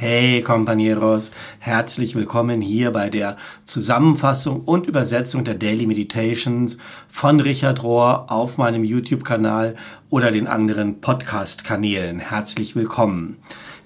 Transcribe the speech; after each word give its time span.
Hey 0.00 0.44
Compañeros, 0.46 1.32
herzlich 1.58 2.14
willkommen 2.14 2.60
hier 2.60 2.92
bei 2.92 3.10
der 3.10 3.36
Zusammenfassung 3.66 4.60
und 4.60 4.86
Übersetzung 4.86 5.42
der 5.42 5.56
Daily 5.56 5.86
Meditations 5.86 6.78
von 7.08 7.40
Richard 7.40 7.82
Rohr 7.82 8.30
auf 8.30 8.58
meinem 8.58 8.84
YouTube-Kanal 8.84 9.74
oder 10.08 10.30
den 10.30 10.46
anderen 10.46 11.00
Podcast-Kanälen. 11.00 12.20
Herzlich 12.20 12.76
willkommen. 12.76 13.38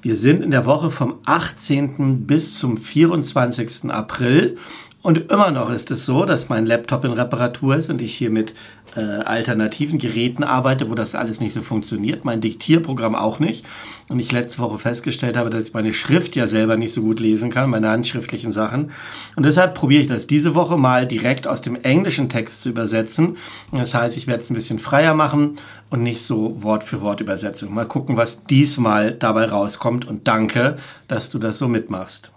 Wir 0.02 0.16
sind 0.16 0.44
in 0.44 0.50
der 0.50 0.66
Woche 0.66 0.90
vom 0.90 1.14
18. 1.24 2.26
bis 2.26 2.58
zum 2.58 2.76
24. 2.76 3.90
April 3.90 4.58
und 5.00 5.32
immer 5.32 5.50
noch 5.50 5.70
ist 5.70 5.90
es 5.90 6.04
so, 6.04 6.26
dass 6.26 6.50
mein 6.50 6.66
Laptop 6.66 7.06
in 7.06 7.12
Reparatur 7.12 7.74
ist 7.74 7.88
und 7.88 8.02
ich 8.02 8.14
hier 8.14 8.30
mit 8.30 8.52
äh, 8.96 9.00
alternativen 9.00 9.98
Geräten 9.98 10.44
arbeite, 10.44 10.90
wo 10.90 10.94
das 10.94 11.14
alles 11.14 11.40
nicht 11.40 11.54
so 11.54 11.62
funktioniert. 11.62 12.24
Mein 12.24 12.40
Diktierprogramm 12.40 13.14
auch 13.14 13.38
nicht. 13.38 13.64
Und 14.08 14.18
ich 14.18 14.32
letzte 14.32 14.58
Woche 14.58 14.78
festgestellt 14.78 15.36
habe, 15.36 15.48
dass 15.48 15.68
ich 15.68 15.74
meine 15.74 15.94
Schrift 15.94 16.36
ja 16.36 16.46
selber 16.46 16.76
nicht 16.76 16.92
so 16.92 17.00
gut 17.00 17.20
lesen 17.20 17.50
kann, 17.50 17.70
meine 17.70 17.88
handschriftlichen 17.88 18.52
Sachen. 18.52 18.90
Und 19.36 19.46
deshalb 19.46 19.74
probiere 19.74 20.02
ich 20.02 20.08
das 20.08 20.26
diese 20.26 20.54
Woche 20.54 20.76
mal 20.76 21.06
direkt 21.06 21.46
aus 21.46 21.62
dem 21.62 21.76
englischen 21.76 22.28
Text 22.28 22.62
zu 22.62 22.68
übersetzen. 22.68 23.36
Das 23.70 23.94
heißt, 23.94 24.16
ich 24.16 24.26
werde 24.26 24.42
es 24.42 24.50
ein 24.50 24.54
bisschen 24.54 24.78
freier 24.78 25.14
machen 25.14 25.58
und 25.88 26.02
nicht 26.02 26.22
so 26.22 26.62
Wort 26.62 26.84
für 26.84 27.00
Wort 27.00 27.20
Übersetzung. 27.20 27.72
Mal 27.72 27.86
gucken, 27.86 28.16
was 28.16 28.44
diesmal 28.44 29.12
dabei 29.12 29.46
rauskommt. 29.46 30.06
Und 30.06 30.28
danke, 30.28 30.76
dass 31.08 31.30
du 31.30 31.38
das 31.38 31.58
so 31.58 31.68
mitmachst. 31.68 32.32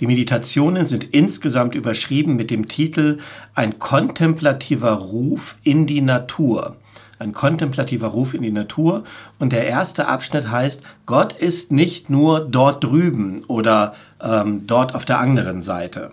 Die 0.00 0.06
Meditationen 0.06 0.86
sind 0.86 1.04
insgesamt 1.04 1.74
überschrieben 1.74 2.34
mit 2.34 2.50
dem 2.50 2.68
Titel 2.68 3.18
Ein 3.54 3.78
kontemplativer 3.78 4.92
Ruf 4.92 5.56
in 5.62 5.86
die 5.86 6.00
Natur. 6.00 6.76
Ein 7.18 7.34
kontemplativer 7.34 8.08
Ruf 8.08 8.32
in 8.32 8.40
die 8.40 8.50
Natur. 8.50 9.04
Und 9.38 9.52
der 9.52 9.66
erste 9.66 10.08
Abschnitt 10.08 10.50
heißt, 10.50 10.82
Gott 11.04 11.34
ist 11.34 11.70
nicht 11.70 12.08
nur 12.08 12.40
dort 12.40 12.82
drüben 12.82 13.44
oder 13.44 13.94
ähm, 14.22 14.66
dort 14.66 14.94
auf 14.94 15.04
der 15.04 15.20
anderen 15.20 15.60
Seite. 15.60 16.12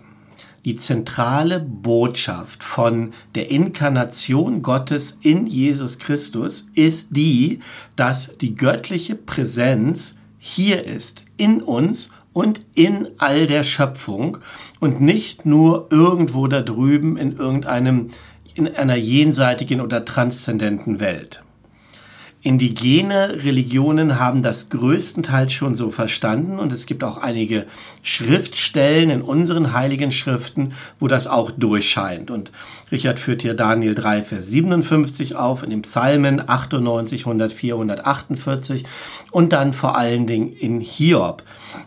Die 0.66 0.76
zentrale 0.76 1.58
Botschaft 1.58 2.62
von 2.62 3.14
der 3.34 3.50
Inkarnation 3.50 4.60
Gottes 4.60 5.16
in 5.22 5.46
Jesus 5.46 5.98
Christus 5.98 6.66
ist 6.74 7.16
die, 7.16 7.60
dass 7.96 8.36
die 8.36 8.54
göttliche 8.54 9.14
Präsenz 9.14 10.16
hier 10.38 10.84
ist, 10.84 11.24
in 11.38 11.62
uns 11.62 12.10
und 12.38 12.60
in 12.74 13.08
all 13.18 13.48
der 13.48 13.64
Schöpfung 13.64 14.38
und 14.78 15.00
nicht 15.00 15.44
nur 15.44 15.88
irgendwo 15.90 16.46
da 16.46 16.60
drüben 16.60 17.16
in 17.16 17.36
irgendeinem, 17.36 18.10
in 18.54 18.68
einer 18.68 18.94
jenseitigen 18.94 19.80
oder 19.80 20.04
transzendenten 20.04 21.00
Welt. 21.00 21.42
Indigene 22.40 23.42
Religionen 23.42 24.20
haben 24.20 24.44
das 24.44 24.70
größtenteils 24.70 25.52
schon 25.52 25.74
so 25.74 25.90
verstanden 25.90 26.60
und 26.60 26.72
es 26.72 26.86
gibt 26.86 27.02
auch 27.02 27.18
einige 27.18 27.66
Schriftstellen 28.04 29.10
in 29.10 29.22
unseren 29.22 29.72
heiligen 29.72 30.12
Schriften, 30.12 30.72
wo 31.00 31.08
das 31.08 31.26
auch 31.26 31.50
durchscheint. 31.50 32.30
Und 32.30 32.52
Richard 32.92 33.18
führt 33.18 33.42
hier 33.42 33.54
Daniel 33.54 33.96
3, 33.96 34.22
Vers 34.22 34.46
57 34.46 35.34
auf, 35.34 35.64
in 35.64 35.70
den 35.70 35.82
Psalmen 35.82 36.48
98, 36.48 37.22
104, 37.22 37.74
148 37.74 38.84
und 39.32 39.52
dann 39.52 39.72
vor 39.72 39.98
allen 39.98 40.28
Dingen 40.28 40.52
in 40.52 40.80
Hiob. 40.80 41.42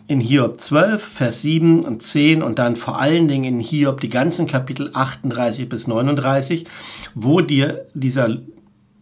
In 0.07 0.19
Hiob 0.19 0.59
12, 0.59 1.01
Vers 1.01 1.41
7 1.43 1.85
und 1.85 2.01
10 2.01 2.43
und 2.43 2.59
dann 2.59 2.75
vor 2.75 2.99
allen 2.99 3.29
Dingen 3.29 3.45
in 3.45 3.59
Hiob 3.61 4.01
die 4.01 4.09
ganzen 4.09 4.47
Kapitel 4.47 4.91
38 4.93 5.69
bis 5.69 5.87
39, 5.87 6.65
wo 7.15 7.39
dir 7.39 7.85
dieser 7.93 8.37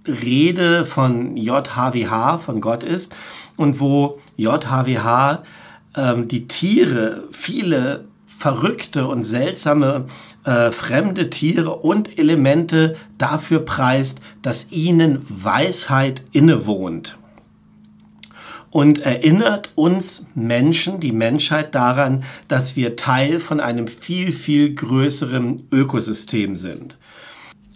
Rede 0.09 0.85
von 0.85 1.37
JHWH, 1.37 2.39
von 2.39 2.61
Gott 2.61 2.83
ist 2.83 3.13
und 3.57 3.79
wo 3.79 4.19
JHWH 4.37 5.43
ähm, 5.95 6.27
die 6.27 6.47
Tiere, 6.47 7.27
viele 7.31 8.05
verrückte 8.27 9.07
und 9.07 9.25
seltsame 9.25 10.05
äh, 10.45 10.71
fremde 10.71 11.29
Tiere 11.29 11.75
und 11.75 12.17
Elemente 12.17 12.95
dafür 13.17 13.59
preist, 13.59 14.21
dass 14.41 14.71
ihnen 14.71 15.25
Weisheit 15.27 16.23
innewohnt. 16.31 17.17
Und 18.71 18.99
erinnert 18.99 19.71
uns 19.75 20.25
Menschen, 20.35 20.99
die 20.99 21.11
Menschheit 21.11 21.73
daran, 21.73 22.23
dass 22.47 22.75
wir 22.75 22.95
Teil 22.95 23.39
von 23.39 23.59
einem 23.59 23.87
viel, 23.87 24.31
viel 24.31 24.75
größeren 24.75 25.67
Ökosystem 25.71 26.55
sind 26.55 26.95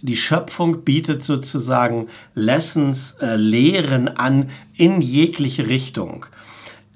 die 0.03 0.17
Schöpfung 0.17 0.83
bietet 0.83 1.23
sozusagen 1.23 2.09
Lessons, 2.35 3.15
äh, 3.21 3.37
Lehren 3.37 4.09
an 4.09 4.49
in 4.75 5.01
jegliche 5.01 5.67
Richtung. 5.67 6.25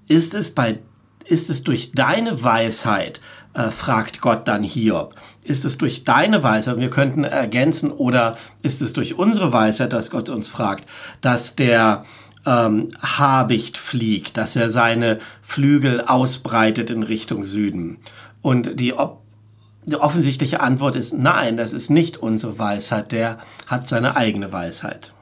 Ist 0.07 0.34
es 0.34 0.51
bei, 0.51 0.79
ist 1.25 1.50
es 1.50 1.63
durch 1.63 1.94
deine 1.94 2.44
Weisheit, 2.44 3.22
äh, 3.53 3.72
fragt 3.72 4.19
Gott 4.19 4.47
dann 4.50 4.62
Hiob. 4.62 5.16
Ist 5.41 5.63
es 5.63 5.78
durch 5.78 6.03
deine 6.03 6.44
Weisheit, 6.44 6.79
wir 6.79 6.90
könnten 6.90 7.23
ergänzen, 7.23 7.91
oder 7.91 8.38
ist 8.62 8.81
es 8.81 8.91
durch 8.91 9.18
unsere 9.18 9.53
Weisheit, 9.53 9.94
dass 9.94 10.12
Gott 10.12 10.29
uns 10.29 10.50
fragt, 10.50 10.85
dass 11.22 11.56
der 11.56 12.03
ähm, 12.45 12.89
Habicht 13.01 13.78
fliegt, 13.78 14.35
dass 14.35 14.57
er 14.57 14.69
seine 14.69 15.19
Flügel 15.41 16.01
ausbreitet 16.01 16.91
in 16.91 17.03
Richtung 17.03 17.45
Süden? 17.45 18.00
Und 18.41 18.81
die 18.81 18.94
Ob 18.94 19.22
die 19.88 19.96
offensichtliche 19.96 20.59
Antwort 20.59 20.96
ist 20.96 21.14
nein, 21.14 21.56
das 21.56 21.72
ist 21.72 21.90
nicht 21.90 22.18
unsere 22.18 22.59
Weisheit, 22.59 23.14
der 23.14 23.40
hat 23.68 23.88
seine 23.88 24.18
eigene 24.18 24.52
Weisheit. 24.52 25.14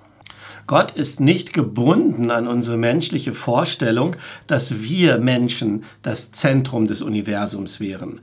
Gott 0.66 0.92
ist 0.92 1.20
nicht 1.20 1.54
gebunden 1.54 2.32
an 2.32 2.48
unsere 2.48 2.76
menschliche 2.76 3.36
Vorstellung, 3.36 4.16
dass 4.48 4.82
wir 4.82 5.20
Menschen 5.20 5.84
das 6.02 6.32
Zentrum 6.32 6.88
des 6.88 7.04
Universums 7.04 7.80
wären. 7.80 8.22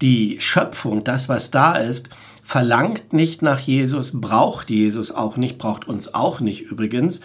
Die 0.00 0.40
Schöpfung, 0.40 1.04
das 1.04 1.28
was 1.28 1.50
da 1.50 1.76
ist, 1.76 2.08
verlangt 2.42 3.12
nicht 3.12 3.42
nach 3.42 3.60
Jesus, 3.60 4.18
braucht 4.18 4.70
Jesus 4.70 5.12
auch 5.12 5.36
nicht, 5.36 5.58
braucht 5.58 5.86
uns 5.86 6.14
auch 6.14 6.40
nicht 6.40 6.62
übrigens, 6.62 7.20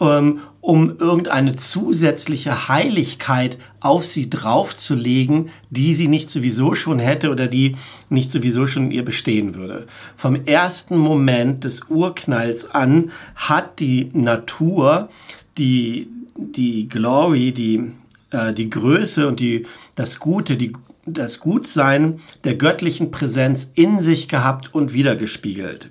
ähm, 0.00 0.40
um 0.60 0.98
irgendeine 0.98 1.56
zusätzliche 1.56 2.68
Heiligkeit 2.68 3.58
auf 3.80 4.04
sie 4.04 4.28
draufzulegen, 4.28 5.50
die 5.70 5.94
sie 5.94 6.08
nicht 6.08 6.30
sowieso 6.30 6.74
schon 6.74 6.98
hätte 6.98 7.30
oder 7.30 7.46
die 7.46 7.76
nicht 8.10 8.30
sowieso 8.30 8.66
schon 8.66 8.86
in 8.86 8.90
ihr 8.90 9.04
bestehen 9.04 9.54
würde. 9.54 9.86
Vom 10.16 10.44
ersten 10.46 10.96
Moment 10.96 11.64
des 11.64 11.82
Urknalls 11.88 12.70
an 12.70 13.12
hat 13.34 13.80
die 13.80 14.10
Natur 14.12 15.08
die, 15.56 16.08
die 16.36 16.88
Glory, 16.88 17.52
die, 17.52 17.92
äh, 18.30 18.52
die 18.52 18.70
Größe 18.70 19.26
und 19.26 19.40
die, 19.40 19.66
das 19.94 20.18
Gute, 20.18 20.56
die, 20.56 20.72
das 21.06 21.40
Gutsein 21.40 22.20
der 22.44 22.56
göttlichen 22.56 23.10
Präsenz 23.10 23.70
in 23.74 24.00
sich 24.00 24.28
gehabt 24.28 24.74
und 24.74 24.92
wiedergespiegelt. 24.92 25.90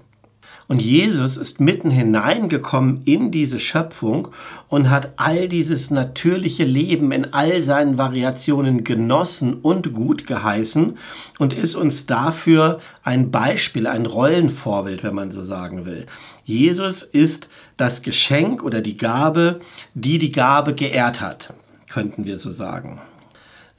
Und 0.67 0.81
Jesus 0.81 1.37
ist 1.37 1.61
mitten 1.61 1.89
hineingekommen 1.89 3.01
in 3.05 3.31
diese 3.31 3.59
Schöpfung 3.59 4.27
und 4.67 4.89
hat 4.89 5.13
all 5.15 5.47
dieses 5.47 5.91
natürliche 5.91 6.65
Leben 6.65 7.13
in 7.13 7.33
all 7.33 7.63
seinen 7.63 7.97
Variationen 7.97 8.83
genossen 8.83 9.53
und 9.53 9.93
gut 9.93 10.27
geheißen 10.27 10.97
und 11.39 11.53
ist 11.53 11.75
uns 11.75 12.05
dafür 12.05 12.81
ein 13.01 13.31
Beispiel, 13.31 13.87
ein 13.87 14.05
Rollenvorbild, 14.05 15.03
wenn 15.03 15.15
man 15.15 15.31
so 15.31 15.41
sagen 15.41 15.85
will. 15.85 16.05
Jesus 16.43 17.01
ist 17.01 17.49
das 17.77 18.01
Geschenk 18.01 18.61
oder 18.61 18.81
die 18.81 18.97
Gabe, 18.97 19.61
die 19.93 20.19
die 20.19 20.33
Gabe 20.33 20.73
geehrt 20.73 21.21
hat, 21.21 21.53
könnten 21.89 22.25
wir 22.25 22.37
so 22.37 22.51
sagen. 22.51 22.99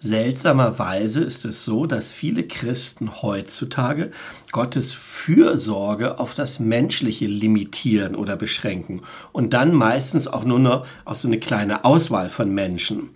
Seltsamerweise 0.00 1.24
ist 1.24 1.44
es 1.44 1.64
so, 1.64 1.86
dass 1.86 2.12
viele 2.12 2.44
Christen 2.44 3.20
heutzutage 3.20 4.12
Gottes 4.52 4.94
Fürsorge 4.94 6.20
auf 6.20 6.34
das 6.34 6.60
Menschliche 6.60 7.26
limitieren 7.26 8.14
oder 8.14 8.36
beschränken 8.36 9.02
und 9.32 9.54
dann 9.54 9.74
meistens 9.74 10.28
auch 10.28 10.44
nur 10.44 10.60
noch 10.60 10.86
auf 11.04 11.16
so 11.16 11.26
eine 11.26 11.40
kleine 11.40 11.84
Auswahl 11.84 12.30
von 12.30 12.54
Menschen. 12.54 13.10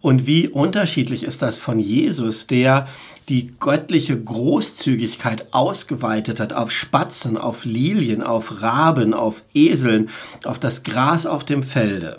Und 0.00 0.26
wie 0.26 0.48
unterschiedlich 0.48 1.22
ist 1.22 1.40
das 1.40 1.56
von 1.56 1.78
Jesus, 1.78 2.48
der 2.48 2.88
die 3.28 3.54
göttliche 3.60 4.20
Großzügigkeit 4.20 5.54
ausgeweitet 5.54 6.40
hat 6.40 6.52
auf 6.52 6.72
Spatzen, 6.72 7.38
auf 7.38 7.64
Lilien, 7.64 8.24
auf 8.24 8.60
Raben, 8.60 9.14
auf 9.14 9.40
Eseln, 9.54 10.10
auf 10.42 10.58
das 10.58 10.82
Gras 10.82 11.26
auf 11.26 11.44
dem 11.44 11.62
Felde. 11.62 12.18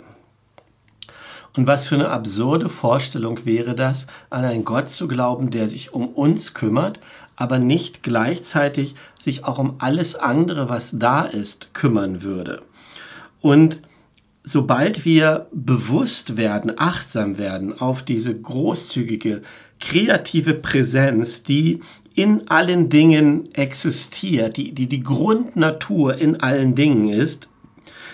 Und 1.56 1.66
was 1.66 1.86
für 1.86 1.94
eine 1.94 2.10
absurde 2.10 2.68
Vorstellung 2.68 3.46
wäre 3.46 3.74
das, 3.74 4.06
an 4.28 4.44
einen 4.44 4.64
Gott 4.64 4.90
zu 4.90 5.08
glauben, 5.08 5.50
der 5.50 5.68
sich 5.68 5.94
um 5.94 6.08
uns 6.08 6.52
kümmert, 6.52 7.00
aber 7.34 7.58
nicht 7.58 8.02
gleichzeitig 8.02 8.94
sich 9.18 9.44
auch 9.44 9.58
um 9.58 9.76
alles 9.78 10.14
andere, 10.14 10.68
was 10.68 10.90
da 10.98 11.22
ist, 11.22 11.72
kümmern 11.72 12.22
würde. 12.22 12.62
Und 13.40 13.80
sobald 14.44 15.04
wir 15.04 15.46
bewusst 15.52 16.36
werden, 16.36 16.72
achtsam 16.76 17.38
werden 17.38 17.78
auf 17.78 18.02
diese 18.02 18.34
großzügige, 18.34 19.42
kreative 19.80 20.54
Präsenz, 20.54 21.42
die 21.42 21.80
in 22.14 22.48
allen 22.48 22.88
Dingen 22.88 23.52
existiert, 23.54 24.56
die, 24.56 24.72
die 24.72 24.88
die 24.88 25.02
Grundnatur 25.02 26.16
in 26.16 26.40
allen 26.40 26.74
Dingen 26.74 27.08
ist, 27.08 27.48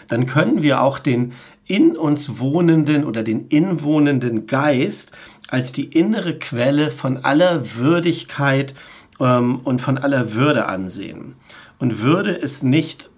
dann 0.09 0.27
können 0.27 0.63
wir 0.63 0.83
auch 0.83 0.99
den 0.99 1.33
in 1.67 1.97
uns 1.97 2.39
wohnenden 2.39 3.05
oder 3.05 3.23
den 3.23 3.49
inwohnenden 3.49 4.47
Geist 4.47 5.13
als 5.49 5.73
die 5.73 5.85
innere 5.85 6.39
Quelle 6.39 6.91
von 6.91 7.19
aller 7.19 7.77
Würdigkeit 7.77 8.75
ähm, 9.21 9.61
und 9.65 9.81
von 9.81 9.99
aller 9.99 10.35
Würde 10.35 10.67
ansehen. 10.67 11.35
Und 11.79 12.01
Würde 12.01 12.33
ist 12.33 12.63
nicht 12.63 13.11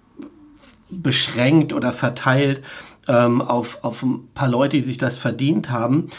beschränkt 0.89 1.73
oder 1.73 1.93
verteilt 1.93 2.61
ähm, 3.07 3.41
auf, 3.41 3.79
auf 3.83 4.03
ein 4.03 4.27
paar 4.33 4.47
Leute, 4.47 4.77
die 4.77 4.83
sich 4.83 4.97
das 4.97 5.17
verdient 5.17 5.69
haben. 5.69 6.09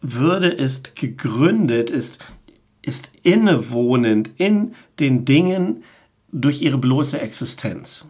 Würde 0.00 0.48
ist 0.48 0.96
gegründet, 0.96 1.90
ist, 1.90 2.18
ist 2.82 3.10
innewohnend 3.22 4.30
in 4.36 4.74
den 5.00 5.24
Dingen 5.24 5.84
durch 6.32 6.62
ihre 6.62 6.78
bloße 6.78 7.20
Existenz. 7.20 8.04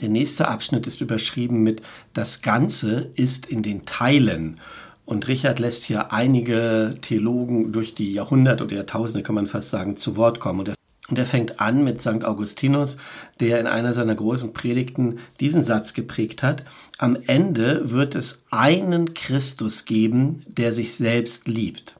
Der 0.00 0.08
nächste 0.10 0.48
Abschnitt 0.48 0.86
ist 0.86 1.00
überschrieben 1.00 1.62
mit 1.62 1.80
Das 2.12 2.42
Ganze 2.42 3.10
ist 3.14 3.46
in 3.46 3.62
den 3.62 3.86
Teilen. 3.86 4.60
Und 5.06 5.28
Richard 5.28 5.58
lässt 5.58 5.84
hier 5.84 6.12
einige 6.12 6.98
Theologen 7.00 7.72
durch 7.72 7.94
die 7.94 8.12
Jahrhunderte 8.12 8.64
oder 8.64 8.76
Jahrtausende, 8.76 9.22
kann 9.22 9.36
man 9.36 9.46
fast 9.46 9.70
sagen, 9.70 9.96
zu 9.96 10.16
Wort 10.16 10.40
kommen. 10.40 10.60
Und 10.60 10.68
er, 10.68 10.74
und 11.08 11.18
er 11.18 11.24
fängt 11.24 11.60
an 11.60 11.84
mit 11.84 12.02
St. 12.02 12.24
Augustinus, 12.24 12.96
der 13.40 13.60
in 13.60 13.68
einer 13.68 13.94
seiner 13.94 14.16
großen 14.16 14.52
Predigten 14.52 15.20
diesen 15.38 15.62
Satz 15.62 15.94
geprägt 15.94 16.42
hat. 16.42 16.64
Am 16.98 17.16
Ende 17.26 17.90
wird 17.92 18.16
es 18.16 18.42
einen 18.50 19.14
Christus 19.14 19.84
geben, 19.84 20.42
der 20.48 20.72
sich 20.72 20.96
selbst 20.96 21.46
liebt. 21.46 21.96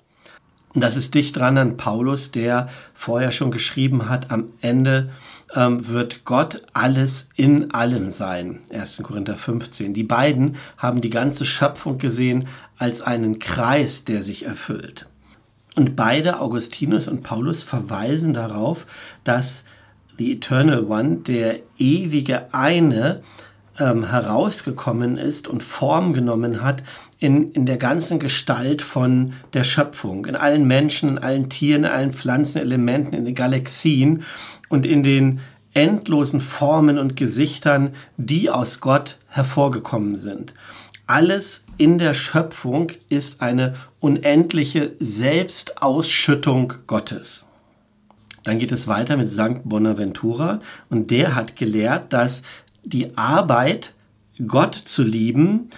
Das 0.78 0.94
ist 0.94 1.14
dicht 1.14 1.36
dran 1.36 1.56
an 1.56 1.78
Paulus, 1.78 2.32
der 2.32 2.68
vorher 2.92 3.32
schon 3.32 3.50
geschrieben 3.50 4.10
hat, 4.10 4.30
am 4.30 4.50
Ende 4.60 5.08
ähm, 5.54 5.88
wird 5.88 6.26
Gott 6.26 6.60
alles 6.74 7.28
in 7.34 7.70
allem 7.70 8.10
sein. 8.10 8.60
1. 8.70 8.98
Korinther 9.02 9.36
15. 9.36 9.94
Die 9.94 10.02
beiden 10.02 10.56
haben 10.76 11.00
die 11.00 11.08
ganze 11.08 11.46
Schöpfung 11.46 11.96
gesehen 11.96 12.46
als 12.76 13.00
einen 13.00 13.38
Kreis, 13.38 14.04
der 14.04 14.22
sich 14.22 14.44
erfüllt. 14.44 15.06
Und 15.76 15.96
beide, 15.96 16.40
Augustinus 16.40 17.08
und 17.08 17.22
Paulus, 17.22 17.62
verweisen 17.62 18.34
darauf, 18.34 18.86
dass 19.24 19.64
The 20.18 20.32
Eternal 20.32 20.84
One, 20.84 21.16
der 21.26 21.60
ewige 21.78 22.52
eine, 22.52 23.22
ähm, 23.78 24.08
herausgekommen 24.08 25.16
ist 25.16 25.48
und 25.48 25.62
Form 25.62 26.12
genommen 26.12 26.62
hat 26.62 26.82
in, 27.18 27.52
in 27.52 27.66
der 27.66 27.76
ganzen 27.76 28.18
Gestalt 28.18 28.82
von 28.82 29.34
der 29.52 29.64
Schöpfung, 29.64 30.26
in 30.26 30.36
allen 30.36 30.66
Menschen, 30.66 31.10
in 31.10 31.18
allen 31.18 31.48
Tieren, 31.48 31.84
in 31.84 31.90
allen 31.90 32.12
Pflanzenelementen, 32.12 33.14
in 33.14 33.24
den 33.24 33.34
Galaxien 33.34 34.24
und 34.68 34.86
in 34.86 35.02
den 35.02 35.40
endlosen 35.74 36.40
Formen 36.40 36.98
und 36.98 37.16
Gesichtern, 37.16 37.94
die 38.16 38.50
aus 38.50 38.80
Gott 38.80 39.18
hervorgekommen 39.28 40.16
sind. 40.16 40.54
Alles 41.06 41.64
in 41.76 41.98
der 41.98 42.14
Schöpfung 42.14 42.92
ist 43.08 43.42
eine 43.42 43.74
unendliche 44.00 44.92
Selbstausschüttung 44.98 46.74
Gottes. 46.86 47.44
Dann 48.44 48.58
geht 48.58 48.72
es 48.72 48.86
weiter 48.86 49.16
mit 49.16 49.28
Sankt 49.28 49.68
Bonaventura 49.68 50.60
und 50.88 51.10
der 51.10 51.34
hat 51.34 51.56
gelehrt, 51.56 52.12
dass 52.12 52.42
die 52.86 53.16
Arbeit, 53.18 53.94
Gott 54.46 54.74
zu 54.74 55.02
lieben, 55.02 55.70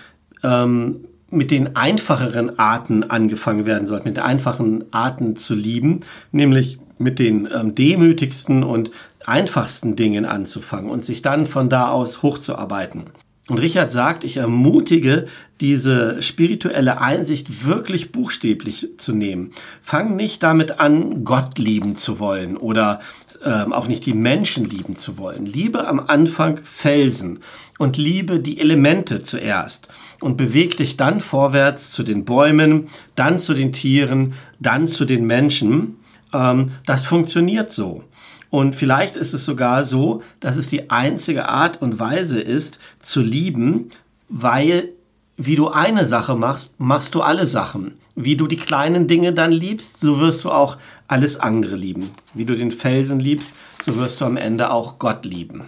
ähm, 0.42 1.04
mit 1.30 1.50
den 1.50 1.76
einfacheren 1.76 2.58
Arten 2.58 3.04
angefangen 3.04 3.66
werden 3.66 3.86
sollte, 3.86 4.06
mit 4.06 4.16
den 4.16 4.24
einfachen 4.24 4.84
Arten 4.92 5.36
zu 5.36 5.54
lieben, 5.54 6.00
nämlich 6.32 6.78
mit 6.98 7.18
den 7.18 7.48
ähm, 7.52 7.74
demütigsten 7.74 8.64
und 8.64 8.90
einfachsten 9.24 9.94
Dingen 9.94 10.24
anzufangen 10.24 10.90
und 10.90 11.04
sich 11.04 11.22
dann 11.22 11.46
von 11.46 11.68
da 11.68 11.88
aus 11.88 12.22
hochzuarbeiten. 12.22 13.04
Und 13.48 13.58
Richard 13.58 13.90
sagt, 13.90 14.24
ich 14.24 14.36
ermutige, 14.36 15.26
diese 15.60 16.22
spirituelle 16.22 17.00
Einsicht 17.00 17.64
wirklich 17.64 18.12
buchstäblich 18.12 18.90
zu 18.98 19.12
nehmen. 19.12 19.52
Fang 19.82 20.16
nicht 20.16 20.42
damit 20.42 20.80
an, 20.80 21.24
Gott 21.24 21.58
lieben 21.58 21.96
zu 21.96 22.18
wollen 22.20 22.58
oder 22.58 23.00
ähm, 23.42 23.72
auch 23.72 23.88
nicht 23.88 24.04
die 24.04 24.12
Menschen 24.12 24.66
lieben 24.66 24.96
zu 24.96 25.16
wollen. 25.16 25.46
Liebe 25.46 25.86
am 25.86 25.98
Anfang 25.98 26.60
Felsen 26.62 27.40
und 27.78 27.96
liebe 27.96 28.38
die 28.38 28.60
Elemente 28.60 29.22
zuerst 29.22 29.88
und 30.20 30.36
beweg 30.36 30.76
dich 30.76 30.98
dann 30.98 31.20
vorwärts 31.20 31.90
zu 31.90 32.02
den 32.02 32.26
Bäumen, 32.26 32.88
dann 33.14 33.38
zu 33.40 33.54
den 33.54 33.72
Tieren, 33.72 34.34
dann 34.60 34.88
zu 34.88 35.06
den 35.06 35.26
Menschen. 35.26 35.96
Ähm, 36.34 36.72
das 36.84 37.06
funktioniert 37.06 37.72
so. 37.72 38.04
Und 38.50 38.74
vielleicht 38.74 39.16
ist 39.16 39.34
es 39.34 39.44
sogar 39.44 39.84
so, 39.84 40.22
dass 40.40 40.56
es 40.56 40.68
die 40.68 40.90
einzige 40.90 41.48
Art 41.48 41.82
und 41.82 41.98
Weise 41.98 42.40
ist, 42.40 42.78
zu 43.00 43.20
lieben, 43.20 43.90
weil 44.28 44.90
wie 45.36 45.54
du 45.54 45.68
eine 45.68 46.04
Sache 46.04 46.34
machst, 46.34 46.74
machst 46.78 47.14
du 47.14 47.22
alle 47.22 47.46
Sachen. 47.46 47.98
Wie 48.16 48.36
du 48.36 48.48
die 48.48 48.56
kleinen 48.56 49.06
Dinge 49.06 49.32
dann 49.32 49.52
liebst, 49.52 50.00
so 50.00 50.18
wirst 50.18 50.44
du 50.44 50.50
auch 50.50 50.78
alles 51.06 51.38
andere 51.38 51.76
lieben. 51.76 52.10
Wie 52.34 52.44
du 52.44 52.56
den 52.56 52.72
Felsen 52.72 53.20
liebst, 53.20 53.54
so 53.84 53.96
wirst 53.96 54.20
du 54.20 54.24
am 54.24 54.36
Ende 54.36 54.70
auch 54.70 54.98
Gott 54.98 55.24
lieben. 55.24 55.62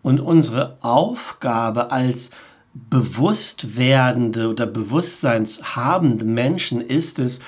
Und 0.00 0.20
unsere 0.20 0.78
Aufgabe 0.80 1.92
als 1.92 2.30
bewusst 2.72 3.76
werdende 3.76 4.48
oder 4.48 4.66
bewusstseinshabende 4.66 6.24
Menschen 6.24 6.80
ist 6.80 7.18
es, 7.18 7.40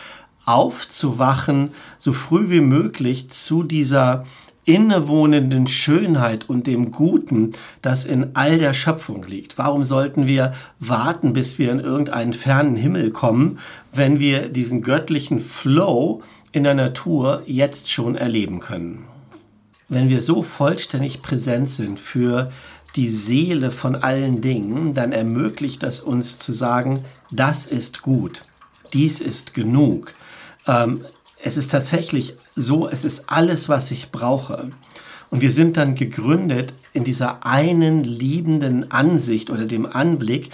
aufzuwachen, 0.47 1.73
so 1.99 2.13
früh 2.13 2.49
wie 2.49 2.61
möglich 2.61 3.29
zu 3.31 3.63
dieser 3.63 4.25
innewohnenden 4.65 5.69
Schönheit 5.69 6.49
und 6.49 6.67
dem 6.67 6.91
Guten, 6.91 7.53
das 7.83 8.05
in 8.05 8.31
all 8.35 8.59
der 8.59 8.75
Schöpfung 8.75 9.25
liegt. 9.25 9.59
Warum 9.59 9.85
sollten 9.85 10.27
wir 10.27 10.55
warten, 10.81 11.33
bis 11.33 11.59
wir 11.59 11.71
in 11.71 11.81
irgendeinen 11.81 12.33
fernen 12.33 12.75
Himmel 12.75 13.11
kommen, 13.11 13.59
wenn 13.93 14.19
wir 14.19 14.49
diesen 14.49 14.83
göttlichen 14.83 15.41
Flow 15.41 16.23
in 16.51 16.65
der 16.65 16.75
Natur 16.75 17.43
jetzt 17.47 17.91
schon 17.91 18.17
erleben 18.17 18.59
können? 18.59 19.05
Wenn 19.89 20.09
wir 20.09 20.21
so 20.21 20.43
vollständig 20.43 21.23
präsent 21.23 21.71
sind 21.71 22.01
für 22.01 22.51
die 22.97 23.11
Seele 23.11 23.71
von 23.71 23.95
allen 23.95 24.41
Dingen, 24.41 24.95
dann 24.95 25.13
ermöglicht 25.13 25.85
das 25.85 26.01
uns 26.01 26.41
zu 26.41 26.53
sagen, 26.53 27.05
das 27.31 27.67
ist 27.67 28.03
gut, 28.03 28.43
dies 28.93 29.21
ist 29.21 29.55
genug, 29.55 30.15
ähm, 30.67 31.05
es 31.43 31.57
ist 31.57 31.71
tatsächlich 31.71 32.35
so, 32.55 32.89
es 32.89 33.05
ist 33.05 33.25
alles, 33.29 33.69
was 33.69 33.91
ich 33.91 34.11
brauche. 34.11 34.71
Und 35.31 35.41
wir 35.41 35.53
sind 35.53 35.77
dann 35.77 35.95
gegründet 35.95 36.73
in 36.93 37.05
dieser 37.05 37.45
einen 37.45 38.05
liebenden 38.05 38.91
Ansicht 38.91 39.51
oder 39.51 39.67
dem 39.67 39.87
Anblick, 39.87 40.51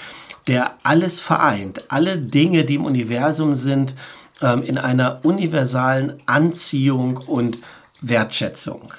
der 0.46 0.76
alles 0.82 1.20
vereint, 1.20 1.90
alle 1.90 2.18
Dinge, 2.18 2.64
die 2.64 2.74
im 2.74 2.84
Universum 2.84 3.54
sind, 3.54 3.94
ähm, 4.40 4.62
in 4.62 4.78
einer 4.78 5.20
universalen 5.22 6.20
Anziehung 6.26 7.16
und 7.16 7.58
Wertschätzung. 8.00 8.92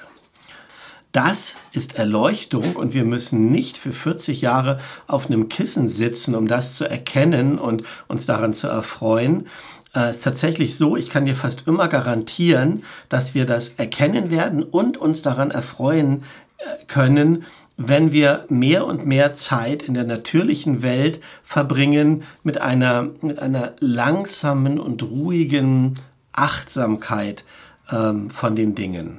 Das 1.12 1.56
ist 1.70 1.94
Erleuchtung 1.94 2.74
und 2.74 2.92
wir 2.92 3.04
müssen 3.04 3.52
nicht 3.52 3.78
für 3.78 3.92
40 3.92 4.40
Jahre 4.40 4.80
auf 5.06 5.26
einem 5.26 5.48
Kissen 5.48 5.86
sitzen, 5.86 6.34
um 6.34 6.48
das 6.48 6.76
zu 6.76 6.90
erkennen 6.90 7.58
und 7.58 7.84
uns 8.08 8.26
daran 8.26 8.52
zu 8.52 8.66
erfreuen, 8.66 9.46
äh, 9.94 10.10
ist 10.10 10.24
tatsächlich 10.24 10.76
so, 10.76 10.96
ich 10.96 11.10
kann 11.10 11.26
dir 11.26 11.36
fast 11.36 11.66
immer 11.66 11.88
garantieren, 11.88 12.84
dass 13.08 13.34
wir 13.34 13.46
das 13.46 13.70
erkennen 13.76 14.30
werden 14.30 14.62
und 14.62 14.96
uns 14.96 15.22
daran 15.22 15.50
erfreuen 15.50 16.24
äh, 16.58 16.84
können, 16.86 17.44
wenn 17.76 18.12
wir 18.12 18.44
mehr 18.48 18.86
und 18.86 19.06
mehr 19.06 19.34
Zeit 19.34 19.82
in 19.82 19.94
der 19.94 20.04
natürlichen 20.04 20.82
Welt 20.82 21.20
verbringen 21.42 22.22
mit 22.42 22.60
einer, 22.60 23.10
mit 23.20 23.38
einer 23.38 23.72
langsamen 23.80 24.78
und 24.78 25.02
ruhigen 25.02 25.94
Achtsamkeit 26.32 27.44
ähm, 27.90 28.30
von 28.30 28.54
den 28.54 28.74
Dingen. 28.74 29.18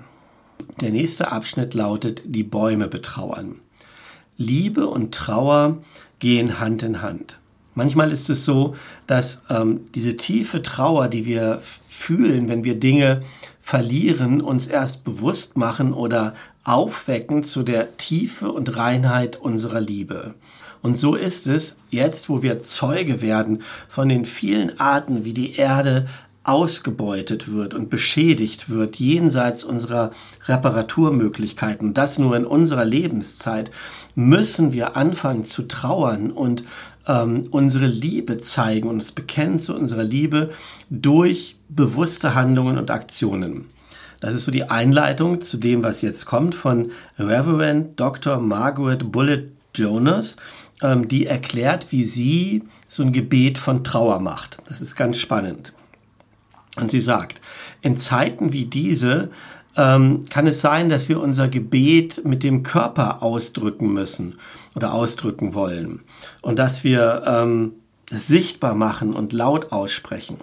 Der 0.81 0.91
nächste 0.91 1.31
Abschnitt 1.31 1.73
lautet 1.73 2.21
die 2.25 2.43
Bäume 2.43 2.87
betrauern. 2.87 3.59
Liebe 4.37 4.87
und 4.87 5.13
Trauer 5.13 5.77
gehen 6.19 6.59
Hand 6.59 6.83
in 6.83 7.01
Hand. 7.01 7.37
Manchmal 7.75 8.11
ist 8.11 8.29
es 8.29 8.45
so, 8.45 8.75
dass 9.05 9.41
ähm, 9.49 9.81
diese 9.93 10.17
tiefe 10.17 10.63
Trauer, 10.63 11.09
die 11.09 11.25
wir 11.25 11.61
fühlen, 11.89 12.47
wenn 12.47 12.63
wir 12.63 12.79
Dinge 12.79 13.21
verlieren, 13.61 14.41
uns 14.41 14.67
erst 14.67 15.03
bewusst 15.03 15.57
machen 15.57 15.93
oder 15.93 16.33
aufwecken 16.63 17.43
zu 17.43 17.63
der 17.63 17.97
Tiefe 17.97 18.51
und 18.51 18.75
Reinheit 18.75 19.37
unserer 19.37 19.81
Liebe. 19.81 20.33
Und 20.81 20.97
so 20.97 21.15
ist 21.15 21.47
es 21.47 21.75
jetzt, 21.89 22.29
wo 22.29 22.43
wir 22.43 22.61
Zeuge 22.61 23.21
werden 23.21 23.63
von 23.89 24.07
den 24.07 24.25
vielen 24.25 24.79
Arten, 24.79 25.25
wie 25.25 25.33
die 25.33 25.55
Erde 25.55 26.07
ausgebeutet 26.43 27.51
wird 27.51 27.73
und 27.73 27.89
beschädigt 27.89 28.69
wird 28.69 28.97
jenseits 28.97 29.63
unserer 29.63 30.11
Reparaturmöglichkeiten, 30.45 31.95
das 31.95 32.19
nur 32.19 32.37
in 32.37 32.45
unserer 32.45 32.85
Lebenszeit, 32.85 33.71
müssen 34.13 34.71
wir 34.71 34.95
anfangen 34.95 35.45
zu 35.45 35.63
trauern 35.63 36.29
und 36.29 36.63
ähm, 37.07 37.47
unsere 37.51 37.87
Liebe 37.87 38.39
zeigen 38.39 38.87
und 38.87 38.95
uns 38.95 39.11
bekennen 39.11 39.59
zu 39.59 39.75
unserer 39.75 40.03
Liebe 40.03 40.51
durch 40.89 41.57
bewusste 41.69 42.35
Handlungen 42.35 42.77
und 42.77 42.91
Aktionen. 42.91 43.65
Das 44.19 44.33
ist 44.33 44.45
so 44.45 44.51
die 44.51 44.63
Einleitung 44.63 45.41
zu 45.41 45.57
dem, 45.57 45.83
was 45.83 46.01
jetzt 46.01 46.25
kommt 46.25 46.55
von 46.55 46.91
Reverend 47.19 47.99
Dr. 47.99 48.39
Margaret 48.39 49.11
Bullitt 49.11 49.51
Jonas. 49.75 50.37
ähm, 50.81 51.07
die 51.07 51.25
erklärt, 51.25 51.91
wie 51.91 52.05
sie 52.05 52.63
so 52.87 53.03
ein 53.03 53.13
Gebet 53.13 53.57
von 53.57 53.83
Trauer 53.83 54.19
macht. 54.19 54.57
Das 54.67 54.81
ist 54.81 54.95
ganz 54.95 55.17
spannend. 55.17 55.73
Und 56.75 56.91
sie 56.91 56.99
sagt, 56.99 57.39
in 57.81 57.97
Zeiten 57.97 58.51
wie 58.51 58.65
diese 58.65 59.29
ähm, 59.77 60.25
kann 60.29 60.47
es 60.47 60.61
sein, 60.61 60.89
dass 60.89 61.09
wir 61.09 61.19
unser 61.19 61.47
Gebet 61.47 62.23
mit 62.25 62.43
dem 62.43 62.63
Körper 62.63 63.21
ausdrücken 63.21 63.93
müssen 63.93 64.35
oder 64.75 64.93
ausdrücken 64.93 65.53
wollen 65.53 66.01
und 66.41 66.59
dass 66.59 66.83
wir 66.83 67.23
ähm, 67.25 67.73
es 68.11 68.27
sichtbar 68.27 68.75
machen 68.75 69.13
und 69.13 69.33
laut 69.33 69.71
aussprechen. 69.71 70.37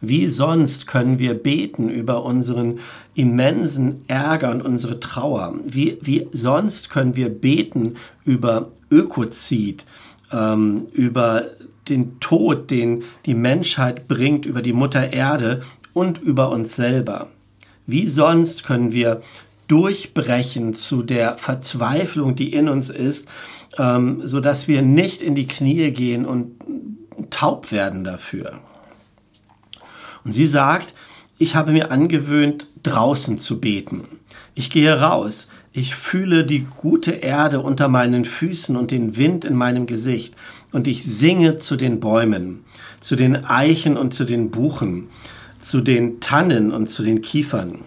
Wie 0.00 0.28
sonst 0.28 0.86
können 0.86 1.18
wir 1.18 1.34
beten 1.34 1.90
über 1.90 2.24
unseren 2.24 2.78
immensen 3.14 4.02
Ärger 4.08 4.50
und 4.50 4.62
unsere 4.62 4.98
Trauer? 4.98 5.54
Wie, 5.64 5.98
wie 6.00 6.26
sonst 6.32 6.88
können 6.88 7.16
wir 7.16 7.28
beten 7.28 7.96
über 8.24 8.70
Ökozid, 8.90 9.84
ähm, 10.32 10.86
über 10.92 11.48
den 11.88 12.18
Tod, 12.20 12.70
den 12.70 13.02
die 13.26 13.34
Menschheit 13.34 14.08
bringt, 14.08 14.46
über 14.46 14.62
die 14.62 14.72
Mutter 14.72 15.12
Erde 15.12 15.62
und 15.92 16.18
über 16.18 16.50
uns 16.50 16.76
selber? 16.76 17.28
Wie 17.90 18.06
sonst 18.06 18.64
können 18.64 18.92
wir 18.92 19.22
durchbrechen 19.68 20.74
zu 20.74 21.02
der 21.02 21.38
Verzweiflung, 21.38 22.36
die 22.36 22.52
in 22.52 22.68
uns 22.68 22.88
ist, 22.88 23.28
ähm, 23.78 24.22
so 24.24 24.40
dass 24.40 24.68
wir 24.68 24.82
nicht 24.82 25.22
in 25.22 25.34
die 25.34 25.48
Knie 25.48 25.90
gehen 25.90 26.24
und 26.24 26.52
taub 27.30 27.72
werden 27.72 28.04
dafür? 28.04 28.58
Und 30.24 30.32
sie 30.32 30.46
sagt, 30.46 30.94
ich 31.38 31.54
habe 31.56 31.72
mir 31.72 31.90
angewöhnt, 31.90 32.66
draußen 32.82 33.38
zu 33.38 33.60
beten. 33.60 34.04
Ich 34.54 34.70
gehe 34.70 35.00
raus. 35.00 35.48
Ich 35.72 35.94
fühle 35.94 36.44
die 36.44 36.66
gute 36.66 37.12
Erde 37.12 37.60
unter 37.60 37.88
meinen 37.88 38.24
Füßen 38.24 38.76
und 38.76 38.90
den 38.90 39.16
Wind 39.16 39.44
in 39.44 39.54
meinem 39.54 39.86
Gesicht. 39.86 40.34
Und 40.72 40.86
ich 40.86 41.04
singe 41.04 41.58
zu 41.58 41.76
den 41.76 42.00
Bäumen, 42.00 42.64
zu 43.00 43.16
den 43.16 43.44
Eichen 43.44 43.96
und 43.96 44.12
zu 44.12 44.24
den 44.24 44.50
Buchen, 44.50 45.08
zu 45.60 45.80
den 45.80 46.20
Tannen 46.20 46.72
und 46.72 46.88
zu 46.88 47.02
den 47.02 47.22
Kiefern. 47.22 47.80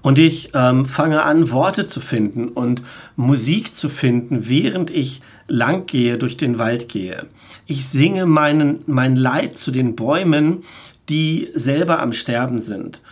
Und 0.00 0.18
ich 0.18 0.50
ähm, 0.54 0.86
fange 0.86 1.24
an, 1.24 1.50
Worte 1.50 1.86
zu 1.86 2.00
finden 2.00 2.48
und 2.48 2.82
Musik 3.16 3.74
zu 3.74 3.88
finden, 3.88 4.48
während 4.48 4.90
ich 4.90 5.22
lang 5.48 5.86
gehe, 5.86 6.18
durch 6.18 6.36
den 6.36 6.58
Wald 6.58 6.88
gehe. 6.88 7.26
Ich 7.66 7.88
singe 7.88 8.26
meinen, 8.26 8.80
mein 8.86 9.16
Leid 9.16 9.56
zu 9.56 9.70
den 9.70 9.96
Bäumen, 9.96 10.64
die 11.08 11.48
selber 11.54 12.00
am 12.00 12.12
Sterben 12.12 12.60
sind. 12.60 13.02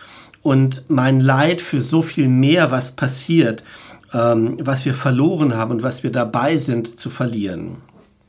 Und 0.43 0.85
mein 0.89 1.19
Leid 1.21 1.61
für 1.61 1.83
so 1.83 2.03
viel 2.03 2.29
mehr, 2.29 2.71
was 2.71 2.93
passiert, 2.93 3.65
ähm, 4.13 4.59
was 4.61 4.85
wir 4.85 4.95
verloren 4.95 5.55
haben 5.55 5.73
und 5.73 5.83
was 5.83 6.03
wir 6.03 6.13
dabei 6.13 6.57
sind 6.59 7.01
zu 7.01 7.11
verlieren. 7.11 7.79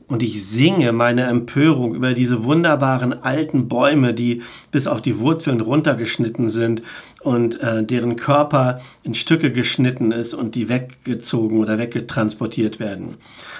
Und 0.08 0.22
ich 0.22 0.42
singe 0.46 0.92
meine 0.92 1.24
Empörung 1.24 1.94
über 1.94 2.14
diese 2.14 2.42
wunderbaren 2.42 3.22
alten 3.22 3.68
Bäume, 3.68 4.14
die 4.14 4.42
bis 4.72 4.86
auf 4.86 5.02
die 5.02 5.18
Wurzeln 5.18 5.60
runtergeschnitten 5.60 6.48
sind 6.48 6.82
und 7.20 7.60
äh, 7.60 7.84
deren 7.84 8.16
Körper 8.16 8.80
in 9.02 9.14
Stücke 9.14 9.52
geschnitten 9.52 10.10
ist 10.10 10.32
und 10.32 10.54
die 10.54 10.70
weggezogen 10.70 11.58
oder 11.58 11.78
weggetransportiert 11.78 12.80
werden. 12.80 13.16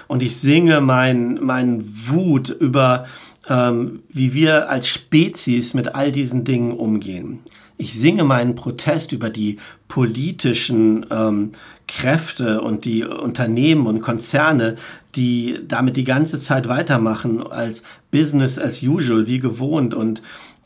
Und 0.07 0.23
ich 0.23 0.39
singe 0.39 0.81
mein, 0.81 1.39
mein 1.43 1.85
Wut 2.07 2.49
über, 2.49 3.07
ähm, 3.47 4.01
wie 4.09 4.33
wir 4.33 4.71
als 4.71 4.89
Spezies 4.89 5.75
mit 5.75 5.95
all 5.95 6.13
diesen 6.13 6.45
Dingen 6.45 6.73
umgehen. 6.73 7.41
Ich 7.77 7.95
singe 7.95 8.25
meinen 8.25 8.57
Protest 8.57 9.13
über 9.13 9.31
die 9.31 9.59
politischen 9.87 11.07
ähm, 11.11 11.53
Kräfte 11.87 12.61
und 12.61 12.85
die 12.85 13.05
Unternehmen 13.05 13.87
und 13.87 14.01
Konzerne, 14.01 14.77
die 15.19 15.59
damit 15.67 15.97
die 15.97 16.05
ganze 16.05 16.39
Zeit 16.39 16.69
weitermachen 16.69 17.45
als 17.45 17.83
Business 18.11 18.59
as 18.59 18.83
usual, 18.83 19.27
wie 19.27 19.41
gewohnt 19.41 19.93
und 19.93 20.23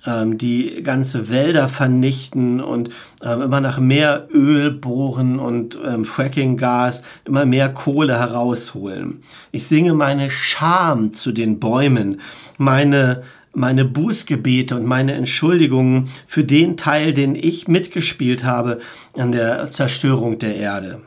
ähm, 0.06 0.36
die 0.36 0.82
ganze 0.82 1.30
Wälder 1.30 1.68
vernichten 1.68 2.60
und 2.60 2.90
ähm, 3.22 3.40
immer 3.40 3.60
nach 3.60 3.78
mehr 3.78 4.28
Öl 4.30 4.70
bohren 4.70 5.38
und 5.38 5.78
ähm, 5.84 6.04
Fracking-Gas, 6.04 7.02
immer 7.24 7.46
mehr 7.46 7.70
Kohle 7.70 8.18
herausholen. 8.18 9.22
Ich 9.52 9.66
singe 9.66 9.94
meine 9.94 10.30
Scham 10.30 11.14
zu 11.14 11.32
den 11.32 11.58
Bäumen, 11.58 12.20
meine 12.58 13.22
meine 13.54 13.84
Bußgebete 13.84 14.74
und 14.74 14.86
meine 14.86 15.12
Entschuldigungen 15.12 16.08
für 16.26 16.42
den 16.42 16.78
Teil, 16.78 17.12
den 17.12 17.34
ich 17.34 17.68
mitgespielt 17.68 18.44
habe 18.44 18.80
an 19.14 19.30
der 19.30 19.66
Zerstörung 19.66 20.38
der 20.38 20.56
Erde 20.56 21.02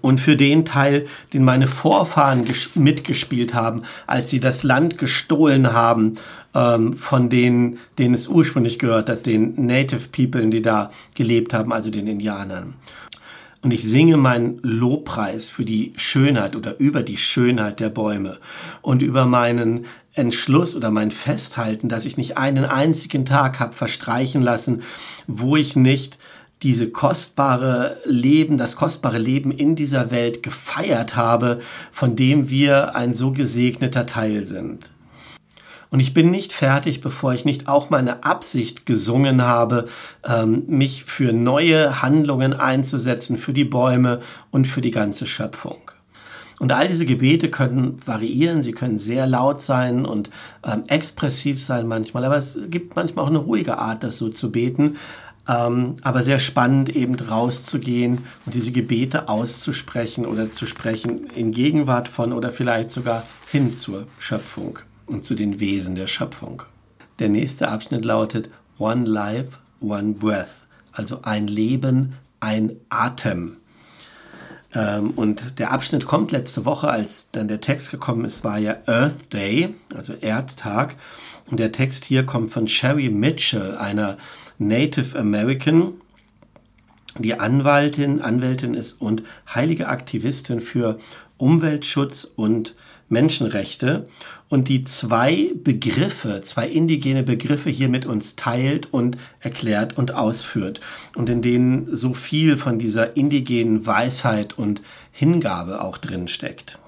und 0.00 0.18
für 0.18 0.36
den 0.36 0.64
Teil, 0.64 1.06
den 1.32 1.44
meine 1.44 1.68
Vorfahren 1.68 2.46
mitgespielt 2.74 3.54
haben, 3.54 3.82
als 4.06 4.30
sie 4.30 4.40
das 4.40 4.62
Land 4.62 4.98
gestohlen 4.98 5.72
haben 5.72 6.18
ähm, 6.54 6.94
von 6.94 7.28
denen, 7.28 7.78
denen 7.98 8.14
es 8.14 8.28
ursprünglich 8.28 8.78
gehört 8.78 9.08
hat, 9.08 9.26
den 9.26 9.66
Native 9.66 10.08
People, 10.10 10.48
die 10.50 10.62
da 10.62 10.90
gelebt 11.14 11.54
haben, 11.54 11.72
also 11.72 11.90
den 11.90 12.06
Indianern. 12.06 12.74
Und 13.62 13.70
ich 13.70 13.84
singe 13.84 14.16
meinen 14.16 14.58
Lobpreis 14.62 15.48
für 15.48 15.64
die 15.64 15.92
Schönheit 15.96 16.56
oder 16.56 16.80
über 16.80 17.04
die 17.04 17.16
Schönheit 17.16 17.78
der 17.78 17.90
Bäume 17.90 18.38
und 18.80 19.02
über 19.02 19.24
meinen 19.24 19.86
Entschluss 20.14 20.74
oder 20.74 20.90
mein 20.90 21.10
Festhalten, 21.10 21.88
dass 21.88 22.04
ich 22.04 22.16
nicht 22.16 22.36
einen 22.36 22.64
einzigen 22.64 23.24
Tag 23.24 23.60
habe 23.60 23.72
verstreichen 23.72 24.42
lassen, 24.42 24.82
wo 25.28 25.56
ich 25.56 25.76
nicht 25.76 26.18
diese 26.62 26.90
kostbare 26.90 27.98
Leben, 28.04 28.56
das 28.56 28.76
kostbare 28.76 29.18
Leben 29.18 29.50
in 29.50 29.76
dieser 29.76 30.10
Welt 30.10 30.42
gefeiert 30.42 31.16
habe, 31.16 31.60
von 31.90 32.16
dem 32.16 32.48
wir 32.48 32.94
ein 32.94 33.14
so 33.14 33.32
gesegneter 33.32 34.06
Teil 34.06 34.44
sind. 34.44 34.92
Und 35.90 36.00
ich 36.00 36.14
bin 36.14 36.30
nicht 36.30 36.54
fertig, 36.54 37.02
bevor 37.02 37.34
ich 37.34 37.44
nicht 37.44 37.68
auch 37.68 37.90
meine 37.90 38.24
Absicht 38.24 38.86
gesungen 38.86 39.42
habe, 39.42 39.88
ähm, 40.26 40.62
mich 40.66 41.04
für 41.04 41.34
neue 41.34 42.00
Handlungen 42.00 42.54
einzusetzen, 42.54 43.36
für 43.36 43.52
die 43.52 43.66
Bäume 43.66 44.20
und 44.50 44.66
für 44.66 44.80
die 44.80 44.90
ganze 44.90 45.26
Schöpfung. 45.26 45.90
Und 46.62 46.72
all 46.72 46.88
diese 46.88 47.04
Gebete 47.04 47.50
können 47.50 48.00
variieren, 48.06 48.62
sie 48.62 48.72
können 48.72 48.98
sehr 48.98 49.26
laut 49.26 49.60
sein 49.60 50.06
und 50.06 50.30
ähm, 50.64 50.84
expressiv 50.86 51.62
sein 51.62 51.88
manchmal, 51.88 52.24
aber 52.24 52.38
es 52.38 52.56
gibt 52.68 52.96
manchmal 52.96 53.24
auch 53.24 53.30
eine 53.30 53.38
ruhige 53.38 53.78
Art, 53.78 54.02
das 54.02 54.16
so 54.16 54.30
zu 54.30 54.50
beten. 54.50 54.96
Ähm, 55.48 55.96
aber 56.02 56.22
sehr 56.22 56.38
spannend, 56.38 56.88
eben 56.88 57.16
rauszugehen 57.16 58.26
und 58.46 58.54
diese 58.54 58.70
Gebete 58.70 59.28
auszusprechen 59.28 60.24
oder 60.24 60.52
zu 60.52 60.66
sprechen 60.66 61.26
in 61.34 61.50
Gegenwart 61.50 62.08
von 62.08 62.32
oder 62.32 62.52
vielleicht 62.52 62.90
sogar 62.90 63.24
hin 63.50 63.74
zur 63.74 64.06
Schöpfung 64.18 64.78
und 65.06 65.24
zu 65.24 65.34
den 65.34 65.58
Wesen 65.58 65.96
der 65.96 66.06
Schöpfung. 66.06 66.62
Der 67.18 67.28
nächste 67.28 67.68
Abschnitt 67.68 68.04
lautet 68.04 68.50
One 68.78 69.04
Life, 69.04 69.58
One 69.80 70.14
Breath, 70.14 70.48
also 70.92 71.20
ein 71.22 71.48
Leben, 71.48 72.14
ein 72.40 72.76
Atem. 72.88 73.56
Ähm, 74.74 75.10
und 75.10 75.58
der 75.58 75.72
Abschnitt 75.72 76.06
kommt 76.06 76.32
letzte 76.32 76.64
Woche, 76.64 76.88
als 76.88 77.26
dann 77.32 77.48
der 77.48 77.60
Text 77.60 77.90
gekommen 77.90 78.24
ist, 78.24 78.44
war 78.44 78.58
ja 78.58 78.76
Earth 78.86 79.32
Day, 79.32 79.74
also 79.94 80.14
Erdtag. 80.14 80.96
Und 81.50 81.60
der 81.60 81.72
Text 81.72 82.04
hier 82.04 82.24
kommt 82.24 82.52
von 82.52 82.68
Sherry 82.68 83.08
Mitchell, 83.08 83.76
einer 83.76 84.16
Native 84.58 85.18
American, 85.18 85.94
die 87.18 87.38
Anwaltin, 87.38 88.22
Anwältin 88.22 88.74
ist 88.74 88.94
und 88.94 89.22
heilige 89.54 89.88
Aktivistin 89.88 90.60
für 90.60 90.98
Umweltschutz 91.36 92.24
und 92.36 92.74
Menschenrechte 93.12 94.08
und 94.48 94.68
die 94.68 94.82
zwei 94.82 95.52
Begriffe, 95.54 96.40
zwei 96.42 96.66
indigene 96.66 97.22
Begriffe 97.22 97.70
hier 97.70 97.88
mit 97.88 98.06
uns 98.06 98.34
teilt 98.34 98.92
und 98.92 99.16
erklärt 99.38 99.96
und 99.96 100.12
ausführt 100.12 100.80
und 101.14 101.30
in 101.30 101.42
denen 101.42 101.94
so 101.94 102.14
viel 102.14 102.56
von 102.56 102.78
dieser 102.78 103.16
indigenen 103.16 103.86
Weisheit 103.86 104.58
und 104.58 104.82
Hingabe 105.12 105.82
auch 105.82 105.98
drin 105.98 106.26
steckt. 106.26 106.78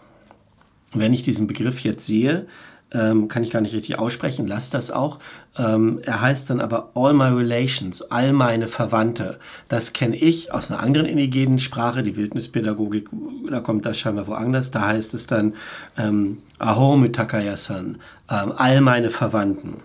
wenn 0.96 1.12
ich 1.12 1.22
diesen 1.24 1.48
Begriff 1.48 1.80
jetzt 1.80 2.06
sehe, 2.06 2.46
ähm, 2.94 3.28
kann 3.28 3.42
ich 3.42 3.50
gar 3.50 3.60
nicht 3.60 3.74
richtig 3.74 3.98
aussprechen, 3.98 4.46
lass 4.46 4.70
das 4.70 4.90
auch. 4.90 5.18
Ähm, 5.58 6.00
er 6.04 6.20
heißt 6.20 6.48
dann 6.48 6.60
aber 6.60 6.92
All 6.94 7.12
My 7.12 7.28
Relations, 7.28 8.02
all 8.10 8.32
meine 8.32 8.68
Verwandte. 8.68 9.38
Das 9.68 9.92
kenne 9.92 10.16
ich 10.16 10.52
aus 10.52 10.70
einer 10.70 10.80
anderen 10.80 11.06
indigenen 11.06 11.58
Sprache, 11.58 12.02
die 12.02 12.16
Wildnispädagogik, 12.16 13.08
da 13.50 13.60
kommt 13.60 13.84
das 13.84 13.98
scheinbar 13.98 14.28
woanders. 14.28 14.70
Da 14.70 14.86
heißt 14.86 15.12
es 15.14 15.26
dann 15.26 15.54
ähm, 15.98 16.38
Aho 16.58 16.96
Mitakayasan, 16.96 17.98
ähm, 18.30 18.52
all 18.56 18.80
meine 18.80 19.10
Verwandten. 19.10 19.82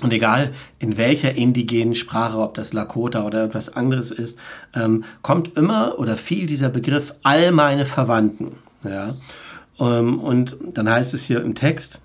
Und 0.00 0.12
egal 0.12 0.52
in 0.78 0.96
welcher 0.96 1.34
indigenen 1.34 1.96
Sprache, 1.96 2.38
ob 2.38 2.54
das 2.54 2.72
Lakota 2.72 3.24
oder 3.24 3.44
etwas 3.44 3.74
anderes 3.74 4.12
ist, 4.12 4.38
ähm, 4.74 5.04
kommt 5.22 5.56
immer 5.56 5.98
oder 5.98 6.16
viel 6.16 6.46
dieser 6.46 6.68
Begriff 6.68 7.14
all 7.24 7.50
meine 7.50 7.84
Verwandten. 7.84 8.56
Ja. 8.84 9.16
Ähm, 9.80 10.20
und 10.20 10.56
dann 10.72 10.88
heißt 10.88 11.14
es 11.14 11.24
hier 11.24 11.42
im 11.42 11.56
Text, 11.56 12.00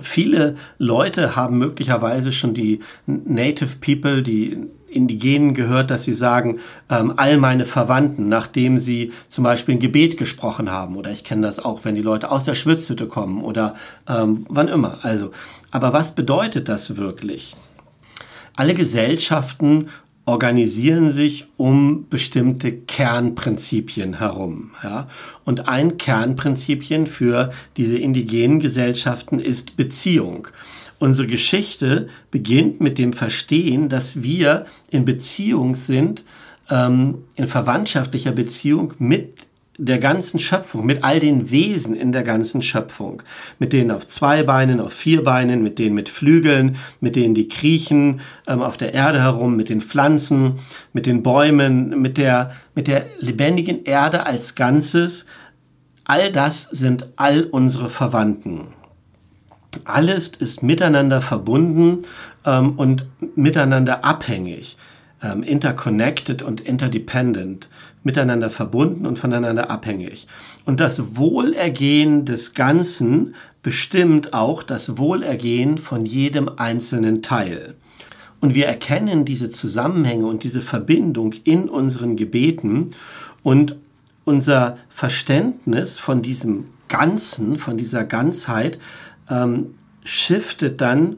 Viele 0.00 0.56
Leute 0.78 1.36
haben 1.36 1.58
möglicherweise 1.58 2.32
schon 2.32 2.54
die 2.54 2.80
Native 3.06 3.76
People, 3.80 4.22
die 4.22 4.58
Indigenen 4.88 5.54
gehört, 5.54 5.90
dass 5.90 6.04
sie 6.04 6.14
sagen, 6.14 6.60
ähm, 6.88 7.14
all 7.16 7.36
meine 7.36 7.66
Verwandten, 7.66 8.28
nachdem 8.28 8.78
sie 8.78 9.12
zum 9.28 9.44
Beispiel 9.44 9.74
ein 9.74 9.80
Gebet 9.80 10.16
gesprochen 10.16 10.70
haben. 10.70 10.96
Oder 10.96 11.10
ich 11.10 11.24
kenne 11.24 11.46
das 11.46 11.58
auch, 11.58 11.84
wenn 11.84 11.94
die 11.94 12.02
Leute 12.02 12.30
aus 12.30 12.44
der 12.44 12.54
Schwitzhütte 12.54 13.06
kommen 13.06 13.42
oder 13.42 13.74
ähm, 14.08 14.46
wann 14.48 14.68
immer. 14.68 14.98
Also, 15.02 15.32
aber 15.70 15.92
was 15.92 16.14
bedeutet 16.14 16.68
das 16.68 16.96
wirklich? 16.96 17.56
Alle 18.56 18.74
Gesellschaften 18.74 19.88
organisieren 20.26 21.10
sich 21.10 21.46
um 21.56 22.08
bestimmte 22.08 22.72
Kernprinzipien 22.72 24.18
herum. 24.18 24.70
Ja? 24.82 25.08
Und 25.44 25.68
ein 25.68 25.98
Kernprinzipien 25.98 27.06
für 27.06 27.52
diese 27.76 27.98
indigenen 27.98 28.60
Gesellschaften 28.60 29.38
ist 29.38 29.76
Beziehung. 29.76 30.48
Unsere 30.98 31.26
Geschichte 31.26 32.08
beginnt 32.30 32.80
mit 32.80 32.98
dem 32.98 33.12
Verstehen, 33.12 33.88
dass 33.88 34.22
wir 34.22 34.64
in 34.90 35.04
Beziehung 35.04 35.76
sind, 35.76 36.24
ähm, 36.70 37.24
in 37.34 37.46
verwandtschaftlicher 37.46 38.32
Beziehung 38.32 38.94
mit 38.98 39.46
der 39.76 39.98
ganzen 39.98 40.38
Schöpfung, 40.38 40.86
mit 40.86 41.02
all 41.02 41.18
den 41.18 41.50
Wesen 41.50 41.96
in 41.96 42.12
der 42.12 42.22
ganzen 42.22 42.62
Schöpfung. 42.62 43.22
Mit 43.58 43.72
denen 43.72 43.90
auf 43.90 44.06
zwei 44.06 44.42
Beinen, 44.42 44.80
auf 44.80 44.92
vier 44.92 45.24
Beinen, 45.24 45.62
mit 45.62 45.78
denen 45.78 45.94
mit 45.94 46.08
Flügeln, 46.08 46.76
mit 47.00 47.16
denen 47.16 47.34
die 47.34 47.48
kriechen 47.48 48.20
ähm, 48.46 48.62
auf 48.62 48.76
der 48.76 48.94
Erde 48.94 49.20
herum, 49.20 49.56
mit 49.56 49.68
den 49.68 49.80
Pflanzen, 49.80 50.60
mit 50.92 51.06
den 51.06 51.22
Bäumen, 51.22 52.00
mit 52.00 52.18
der, 52.18 52.52
mit 52.74 52.86
der 52.86 53.06
lebendigen 53.18 53.84
Erde 53.84 54.26
als 54.26 54.54
Ganzes. 54.54 55.26
All 56.04 56.30
das 56.30 56.68
sind 56.70 57.08
all 57.16 57.44
unsere 57.44 57.90
Verwandten. 57.90 58.68
Alles 59.84 60.28
ist 60.38 60.62
miteinander 60.62 61.20
verbunden 61.20 62.02
ähm, 62.46 62.74
und 62.76 63.06
miteinander 63.34 64.04
abhängig, 64.04 64.76
ähm, 65.24 65.42
interconnected 65.42 66.42
und 66.42 66.60
interdependent 66.60 67.68
miteinander 68.02 68.50
verbunden 68.50 69.06
und 69.06 69.18
voneinander 69.18 69.70
abhängig. 69.70 70.26
Und 70.66 70.80
das 70.80 71.16
Wohlergehen 71.16 72.26
des 72.26 72.52
Ganzen 72.52 73.34
bestimmt 73.62 74.34
auch 74.34 74.62
das 74.62 74.98
Wohlergehen 74.98 75.78
von 75.78 76.04
jedem 76.04 76.50
einzelnen 76.56 77.22
Teil. 77.22 77.74
Und 78.40 78.54
wir 78.54 78.66
erkennen 78.66 79.24
diese 79.24 79.50
Zusammenhänge 79.50 80.26
und 80.26 80.44
diese 80.44 80.60
Verbindung 80.60 81.32
in 81.44 81.70
unseren 81.70 82.16
Gebeten 82.16 82.90
und 83.42 83.76
unser 84.26 84.76
Verständnis 84.90 85.98
von 85.98 86.20
diesem 86.20 86.66
Ganzen, 86.88 87.56
von 87.56 87.78
dieser 87.78 88.04
Ganzheit, 88.04 88.78
ähm, 89.30 89.74
shiftet 90.04 90.82
dann 90.82 91.16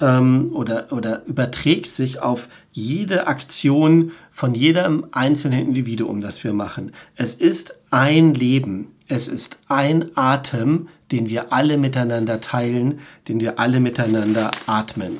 ähm, 0.00 0.50
oder, 0.52 0.92
oder 0.92 1.24
überträgt 1.26 1.90
sich 1.90 2.20
auf 2.20 2.48
jede 2.72 3.26
Aktion 3.26 4.12
von 4.32 4.54
jedem 4.54 5.06
einzelnen 5.12 5.60
Individuum, 5.60 6.20
das 6.20 6.44
wir 6.44 6.52
machen. 6.52 6.92
Es 7.14 7.34
ist 7.34 7.74
ein 7.90 8.34
Leben, 8.34 8.88
es 9.08 9.28
ist 9.28 9.58
ein 9.68 10.10
Atem, 10.16 10.88
den 11.12 11.28
wir 11.28 11.52
alle 11.52 11.78
miteinander 11.78 12.40
teilen, 12.40 13.00
den 13.28 13.40
wir 13.40 13.58
alle 13.58 13.80
miteinander 13.80 14.50
atmen. 14.66 15.18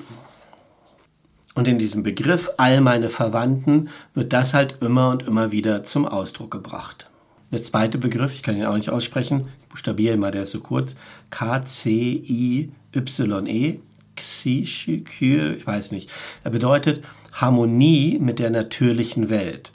Und 1.55 1.69
in 1.69 1.79
diesem 1.79 2.03
Begriff 2.03 2.51
all 2.59 2.81
meine 2.83 3.09
Verwandten 3.09 3.89
wird 4.13 4.33
das 4.35 4.53
halt 4.53 4.79
immer 4.83 5.09
und 5.11 5.23
immer 5.23 5.53
wieder 5.53 5.85
zum 5.85 6.05
Ausdruck 6.07 6.51
gebracht. 6.51 7.09
Der 7.51 7.63
zweite 7.63 7.97
Begriff, 7.97 8.35
ich 8.35 8.43
kann 8.43 8.57
ihn 8.57 8.67
auch 8.67 8.77
nicht 8.77 8.91
aussprechen, 8.91 9.49
ich 9.63 9.69
buchstabiere 9.69 10.15
immer, 10.15 10.31
der 10.33 10.43
ist 10.43 10.51
so 10.51 10.61
kurz, 10.61 10.97
K-C-I-Y-E, 11.31 12.69
Xishikyu, 14.17 15.53
ich 15.55 15.67
weiß 15.67 15.93
nicht. 15.93 16.11
Er 16.45 16.51
bedeutet 16.51 17.03
Harmonie 17.33 18.19
mit 18.21 18.39
der 18.39 18.51
natürlichen 18.51 19.29
Welt. 19.29 19.73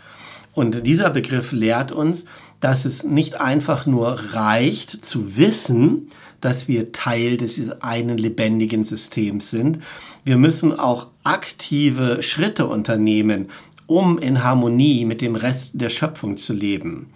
Und 0.53 0.85
dieser 0.85 1.09
Begriff 1.09 1.51
lehrt 1.51 1.91
uns, 1.91 2.25
dass 2.59 2.85
es 2.85 3.03
nicht 3.03 3.39
einfach 3.41 3.85
nur 3.85 4.33
reicht 4.33 5.05
zu 5.05 5.37
wissen, 5.37 6.09
dass 6.41 6.67
wir 6.67 6.91
Teil 6.91 7.37
des 7.37 7.59
einen 7.81 8.17
lebendigen 8.17 8.83
Systems 8.83 9.49
sind. 9.49 9.79
Wir 10.23 10.37
müssen 10.37 10.77
auch 10.77 11.07
aktive 11.23 12.21
Schritte 12.21 12.67
unternehmen, 12.67 13.49
um 13.91 14.17
in 14.17 14.41
Harmonie 14.41 15.03
mit 15.03 15.21
dem 15.21 15.35
Rest 15.35 15.71
der 15.73 15.89
Schöpfung 15.89 16.37
zu 16.37 16.53
leben. 16.53 17.07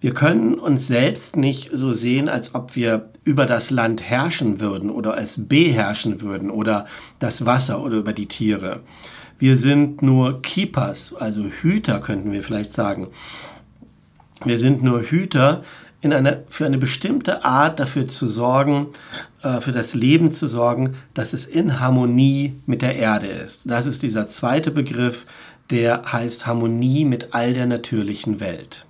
Wir 0.00 0.12
können 0.12 0.54
uns 0.54 0.88
selbst 0.88 1.36
nicht 1.36 1.70
so 1.72 1.92
sehen, 1.92 2.28
als 2.28 2.52
ob 2.54 2.74
wir 2.74 3.10
über 3.22 3.46
das 3.46 3.70
Land 3.70 4.02
herrschen 4.02 4.58
würden 4.58 4.90
oder 4.90 5.16
es 5.18 5.46
beherrschen 5.46 6.20
würden 6.20 6.50
oder 6.50 6.86
das 7.20 7.46
Wasser 7.46 7.80
oder 7.80 7.96
über 7.96 8.12
die 8.12 8.26
Tiere. 8.26 8.80
Wir 9.38 9.56
sind 9.56 10.02
nur 10.02 10.42
Keepers, 10.42 11.14
also 11.14 11.44
Hüter 11.44 12.00
könnten 12.00 12.32
wir 12.32 12.42
vielleicht 12.42 12.72
sagen. 12.72 13.08
Wir 14.44 14.58
sind 14.58 14.82
nur 14.82 15.02
Hüter 15.02 15.62
in 16.00 16.12
einer, 16.12 16.38
für 16.48 16.66
eine 16.66 16.78
bestimmte 16.78 17.44
Art 17.44 17.78
dafür 17.78 18.08
zu 18.08 18.28
sorgen, 18.28 18.88
äh, 19.42 19.60
für 19.60 19.72
das 19.72 19.94
Leben 19.94 20.30
zu 20.30 20.48
sorgen, 20.48 20.96
dass 21.14 21.32
es 21.32 21.46
in 21.46 21.80
Harmonie 21.80 22.60
mit 22.66 22.82
der 22.82 22.96
Erde 22.96 23.28
ist. 23.28 23.62
Das 23.64 23.86
ist 23.86 24.02
dieser 24.02 24.28
zweite 24.28 24.70
Begriff, 24.70 25.24
der 25.70 26.12
heißt 26.12 26.46
Harmonie 26.46 27.04
mit 27.04 27.34
all 27.34 27.54
der 27.54 27.66
natürlichen 27.66 28.40
Welt. 28.40 28.86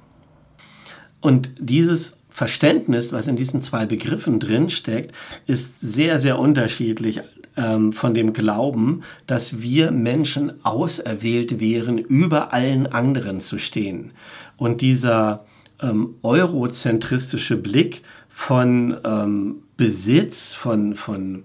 Und 1.20 1.50
dieses 1.58 2.16
Verständnis, 2.28 3.12
was 3.12 3.28
in 3.28 3.36
diesen 3.36 3.62
zwei 3.62 3.86
Begriffen 3.86 4.40
drinsteckt, 4.40 5.14
ist 5.46 5.80
sehr, 5.80 6.18
sehr 6.18 6.38
unterschiedlich 6.38 7.22
ähm, 7.56 7.92
von 7.92 8.12
dem 8.12 8.32
Glauben, 8.34 9.02
dass 9.26 9.62
wir 9.62 9.90
Menschen 9.90 10.64
auserwählt 10.64 11.60
wären, 11.60 11.98
über 11.98 12.52
allen 12.52 12.86
anderen 12.86 13.40
zu 13.40 13.58
stehen. 13.58 14.12
Und 14.58 14.82
dieser 14.82 15.46
ähm, 15.80 16.16
eurozentristische 16.22 17.56
Blick 17.56 18.02
von 18.28 18.98
ähm, 19.04 19.62
Besitz, 19.76 20.52
von, 20.52 20.94
von 20.94 21.44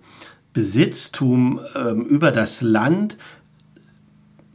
Besitztum 0.53 1.61
ähm, 1.75 2.03
über 2.03 2.31
das 2.31 2.61
Land 2.61 3.17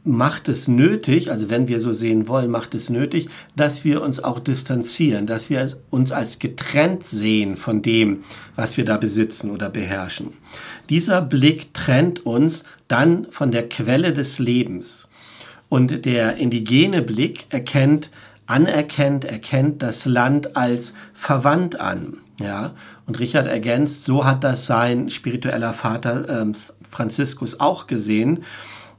macht 0.07 0.49
es 0.49 0.67
nötig, 0.67 1.29
also 1.29 1.49
wenn 1.49 1.67
wir 1.67 1.81
so 1.81 1.93
sehen 1.93 2.27
wollen, 2.27 2.49
macht 2.49 2.73
es 2.73 2.89
nötig, 2.89 3.29
dass 3.55 3.83
wir 3.83 4.01
uns 4.01 4.23
auch 4.23 4.39
distanzieren, 4.39 5.27
dass 5.27 5.49
wir 5.49 5.69
uns 5.89 6.11
als 6.11 6.39
getrennt 6.39 7.05
sehen 7.05 7.57
von 7.57 7.81
dem, 7.81 8.23
was 8.55 8.77
wir 8.77 8.85
da 8.85 8.97
besitzen 8.97 9.51
oder 9.51 9.69
beherrschen. 9.69 10.33
Dieser 10.89 11.21
Blick 11.21 11.73
trennt 11.73 12.25
uns 12.25 12.63
dann 12.87 13.27
von 13.29 13.51
der 13.51 13.67
Quelle 13.67 14.13
des 14.13 14.39
Lebens. 14.39 15.07
Und 15.69 16.05
der 16.05 16.37
indigene 16.37 17.01
Blick 17.01 17.47
erkennt, 17.49 18.09
anerkennt, 18.45 19.25
erkennt 19.25 19.83
das 19.83 20.05
Land 20.05 20.55
als 20.55 20.93
verwandt 21.13 21.79
an. 21.79 22.17
Ja, 22.39 22.75
und 23.07 23.19
Richard 23.19 23.47
ergänzt, 23.47 24.05
so 24.05 24.23
hat 24.23 24.43
das 24.43 24.67
sein 24.67 25.09
spiritueller 25.09 25.73
Vater 25.73 26.43
äh, 26.43 26.45
Franziskus 26.89 27.59
auch 27.59 27.87
gesehen 27.87 28.43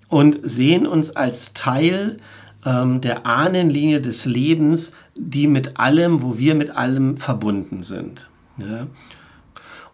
und 0.08 0.38
sehen 0.42 0.86
uns 0.86 1.14
als 1.14 1.52
Teil 1.52 2.18
ähm, 2.64 3.00
der 3.00 3.26
Ahnenlinie 3.26 4.00
des 4.00 4.24
Lebens, 4.24 4.92
die 5.14 5.46
mit 5.46 5.78
allem, 5.78 6.22
wo 6.22 6.38
wir 6.38 6.54
mit 6.54 6.70
allem 6.70 7.16
verbunden 7.16 7.82
sind. 7.82 8.26
Ja? 8.58 8.86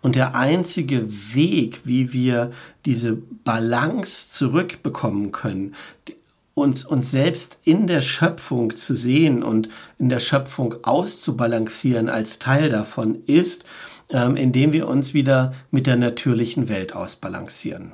Und 0.03 0.17
der 0.17 0.35
einzige 0.35 1.09
Weg, 1.35 1.81
wie 1.85 2.13
wir 2.13 2.53
diese 2.85 3.17
Balance 3.45 4.31
zurückbekommen 4.33 5.33
können, 5.33 5.75
uns, 6.55 6.85
uns 6.85 7.11
selbst 7.11 7.59
in 7.65 7.87
der 7.87 8.03
Schöpfung 8.03 8.71
zu 8.77 8.95
sehen 8.95 9.43
und 9.43 9.69
in 9.99 10.09
der 10.09 10.21
Schöpfung 10.21 10.77
auszubalancieren 10.83 12.09
als 12.09 12.39
Teil 12.39 12.69
davon, 12.69 13.25
ist, 13.27 13.65
ähm, 14.11 14.37
indem 14.37 14.73
wir 14.73 14.89
uns 14.89 15.15
wieder 15.15 15.55
mit 15.71 15.87
der 15.87 15.97
natürlichen 15.97 16.69
Welt 16.69 16.95
ausbalancieren. 16.95 17.93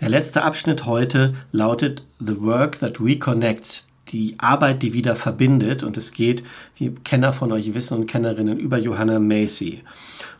Der 0.00 0.08
letzte 0.08 0.42
Abschnitt 0.42 0.86
heute 0.86 1.34
lautet 1.52 2.04
The 2.18 2.40
Work 2.40 2.78
That 2.80 3.00
Reconnects, 3.00 3.86
die 4.08 4.34
Arbeit, 4.38 4.82
die 4.82 4.92
wieder 4.92 5.16
verbindet. 5.16 5.82
Und 5.82 5.96
es 5.96 6.12
geht, 6.12 6.44
wie 6.76 6.90
Kenner 7.04 7.32
von 7.32 7.52
euch 7.52 7.74
wissen 7.74 7.98
und 7.98 8.06
Kennerinnen, 8.06 8.58
über 8.58 8.78
Johanna 8.78 9.18
Macy. 9.18 9.82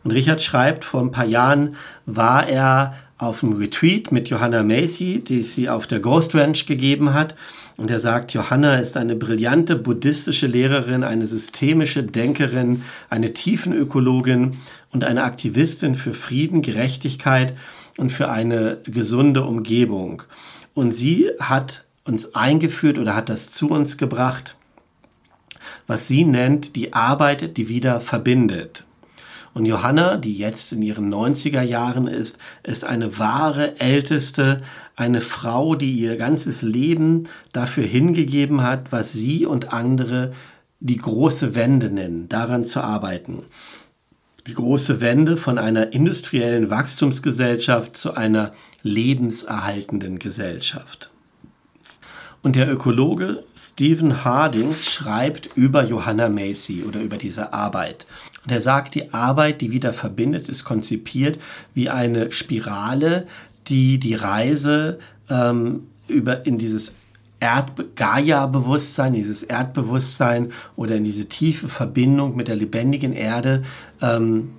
Und 0.03 0.11
Richard 0.11 0.41
schreibt, 0.41 0.85
vor 0.85 1.01
ein 1.01 1.11
paar 1.11 1.25
Jahren 1.25 1.75
war 2.05 2.47
er 2.47 2.95
auf 3.17 3.43
einem 3.43 3.53
Retreat 3.53 4.11
mit 4.11 4.29
Johanna 4.29 4.61
Macy, 4.61 5.23
die 5.25 5.43
sie 5.43 5.69
auf 5.69 5.87
der 5.87 5.99
Ghost 5.99 6.35
Ranch 6.35 6.65
gegeben 6.65 7.13
hat. 7.13 7.35
Und 7.77 7.89
er 7.89 7.99
sagt, 7.99 8.33
Johanna 8.33 8.77
ist 8.79 8.97
eine 8.97 9.15
brillante 9.15 9.75
buddhistische 9.75 10.47
Lehrerin, 10.47 11.03
eine 11.03 11.25
systemische 11.25 12.03
Denkerin, 12.03 12.83
eine 13.09 13.33
Tiefenökologin 13.33 14.57
und 14.91 15.03
eine 15.03 15.23
Aktivistin 15.23 15.95
für 15.95 16.13
Frieden, 16.13 16.61
Gerechtigkeit 16.61 17.55
und 17.97 18.11
für 18.11 18.29
eine 18.29 18.79
gesunde 18.83 19.43
Umgebung. 19.43 20.23
Und 20.73 20.93
sie 20.93 21.29
hat 21.39 21.83
uns 22.03 22.35
eingeführt 22.35 22.97
oder 22.97 23.15
hat 23.15 23.29
das 23.29 23.49
zu 23.49 23.69
uns 23.69 23.97
gebracht, 23.97 24.55
was 25.87 26.07
sie 26.07 26.23
nennt 26.25 26.75
die 26.75 26.93
Arbeit, 26.93 27.57
die 27.57 27.69
wieder 27.69 27.99
verbindet. 27.99 28.85
Und 29.53 29.65
Johanna, 29.65 30.17
die 30.17 30.37
jetzt 30.37 30.73
in 30.73 30.81
ihren 30.81 31.11
90er 31.13 31.61
Jahren 31.61 32.07
ist, 32.07 32.37
ist 32.63 32.83
eine 32.83 33.17
wahre 33.17 33.79
Älteste, 33.79 34.61
eine 34.97 35.21
Frau, 35.21 35.75
die 35.75 35.93
ihr 35.93 36.17
ganzes 36.17 36.61
Leben 36.61 37.29
dafür 37.53 37.85
hingegeben 37.85 38.63
hat, 38.63 38.91
was 38.91 39.13
sie 39.13 39.45
und 39.45 39.71
andere 39.71 40.33
die 40.81 40.97
große 40.97 41.55
Wende 41.55 41.89
nennen, 41.89 42.27
daran 42.27 42.65
zu 42.65 42.81
arbeiten. 42.81 43.43
Die 44.47 44.53
große 44.53 45.01
Wende 45.01 45.37
von 45.37 45.57
einer 45.57 45.91
industriellen 45.91 46.69
Wachstumsgesellschaft 46.69 47.97
zu 47.97 48.13
einer 48.13 48.53
lebenserhaltenden 48.83 50.19
Gesellschaft. 50.19 51.09
Und 52.43 52.55
der 52.55 52.71
Ökologe 52.71 53.43
Stephen 53.57 54.23
Hardings 54.23 54.85
schreibt 54.85 55.49
über 55.55 55.83
Johanna 55.83 56.29
Macy 56.29 56.83
oder 56.87 57.01
über 57.01 57.17
diese 57.17 57.53
Arbeit. 57.53 58.05
Und 58.43 58.51
er 58.51 58.61
sagt, 58.61 58.93
die 58.93 59.11
Arbeit, 59.15 59.61
die 59.61 59.71
wieder 59.71 59.93
verbindet, 59.93 60.47
ist 60.47 60.63
konzipiert 60.63 61.39
wie 61.73 61.89
eine 61.89 62.31
Spirale, 62.31 63.25
die 63.65 63.97
die 63.97 64.13
Reise 64.13 64.99
ähm, 65.27 65.87
über 66.07 66.45
in 66.45 66.59
dieses 66.59 66.93
Gaia-Bewusstsein, 67.39 69.13
dieses 69.13 69.43
Erdbewusstsein 69.43 70.51
oder 70.75 70.95
in 70.95 71.03
diese 71.03 71.27
tiefe 71.27 71.67
Verbindung 71.67 72.35
mit 72.35 72.47
der 72.47 72.55
lebendigen 72.55 73.13
Erde, 73.13 73.63
ähm, 74.01 74.51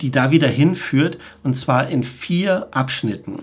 die 0.00 0.10
da 0.10 0.30
wieder 0.30 0.48
hinführt, 0.48 1.18
und 1.42 1.56
zwar 1.56 1.88
in 1.88 2.02
vier 2.02 2.68
Abschnitten 2.72 3.42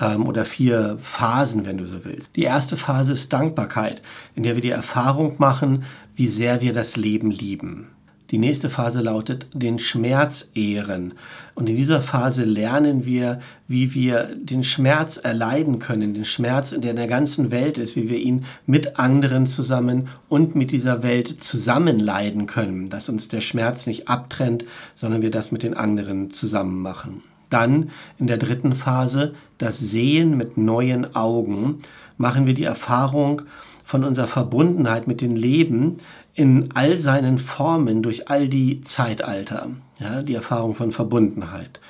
ähm, 0.00 0.26
oder 0.26 0.44
vier 0.44 0.98
Phasen, 1.02 1.66
wenn 1.66 1.78
du 1.78 1.86
so 1.86 2.04
willst. 2.04 2.34
Die 2.36 2.42
erste 2.42 2.76
Phase 2.76 3.12
ist 3.12 3.32
Dankbarkeit, 3.32 4.02
in 4.34 4.42
der 4.42 4.54
wir 4.54 4.62
die 4.62 4.70
Erfahrung 4.70 5.36
machen, 5.38 5.84
wie 6.14 6.28
sehr 6.28 6.60
wir 6.60 6.72
das 6.72 6.96
Leben 6.96 7.30
lieben. 7.30 7.88
Die 8.30 8.38
nächste 8.38 8.70
Phase 8.70 9.00
lautet 9.00 9.48
den 9.52 9.80
Schmerz 9.80 10.48
ehren. 10.54 11.14
Und 11.54 11.68
in 11.68 11.74
dieser 11.74 12.00
Phase 12.00 12.44
lernen 12.44 13.04
wir, 13.04 13.40
wie 13.66 13.92
wir 13.92 14.36
den 14.36 14.62
Schmerz 14.62 15.16
erleiden 15.16 15.80
können, 15.80 16.14
den 16.14 16.24
Schmerz, 16.24 16.70
der 16.70 16.92
in 16.92 16.96
der 16.96 17.08
ganzen 17.08 17.50
Welt 17.50 17.76
ist, 17.76 17.96
wie 17.96 18.08
wir 18.08 18.18
ihn 18.18 18.44
mit 18.66 19.00
anderen 19.00 19.48
zusammen 19.48 20.08
und 20.28 20.54
mit 20.54 20.70
dieser 20.70 21.02
Welt 21.02 21.42
zusammen 21.42 21.98
leiden 21.98 22.46
können, 22.46 22.88
dass 22.88 23.08
uns 23.08 23.26
der 23.26 23.40
Schmerz 23.40 23.86
nicht 23.86 24.06
abtrennt, 24.08 24.64
sondern 24.94 25.22
wir 25.22 25.32
das 25.32 25.50
mit 25.50 25.64
den 25.64 25.74
anderen 25.74 26.32
zusammen 26.32 26.80
machen. 26.80 27.22
Dann 27.50 27.90
in 28.18 28.28
der 28.28 28.38
dritten 28.38 28.76
Phase 28.76 29.34
das 29.58 29.80
Sehen 29.80 30.36
mit 30.36 30.56
neuen 30.56 31.16
Augen 31.16 31.80
machen 32.16 32.46
wir 32.46 32.54
die 32.54 32.64
Erfahrung 32.64 33.42
von 33.90 34.04
unserer 34.04 34.28
Verbundenheit 34.28 35.08
mit 35.08 35.20
dem 35.20 35.34
Leben 35.34 35.98
in 36.34 36.70
all 36.74 36.98
seinen 36.98 37.38
Formen 37.38 38.02
durch 38.02 38.28
all 38.28 38.48
die 38.48 38.82
Zeitalter. 38.82 39.68
Ja, 39.98 40.22
die 40.22 40.34
Erfahrung 40.34 40.74
von 40.74 40.92
Verbundenheit. 40.92 41.80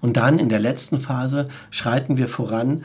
Und 0.00 0.16
dann 0.16 0.38
in 0.38 0.48
der 0.48 0.60
letzten 0.60 1.00
Phase 1.00 1.48
schreiten 1.70 2.16
wir 2.16 2.28
voran 2.28 2.84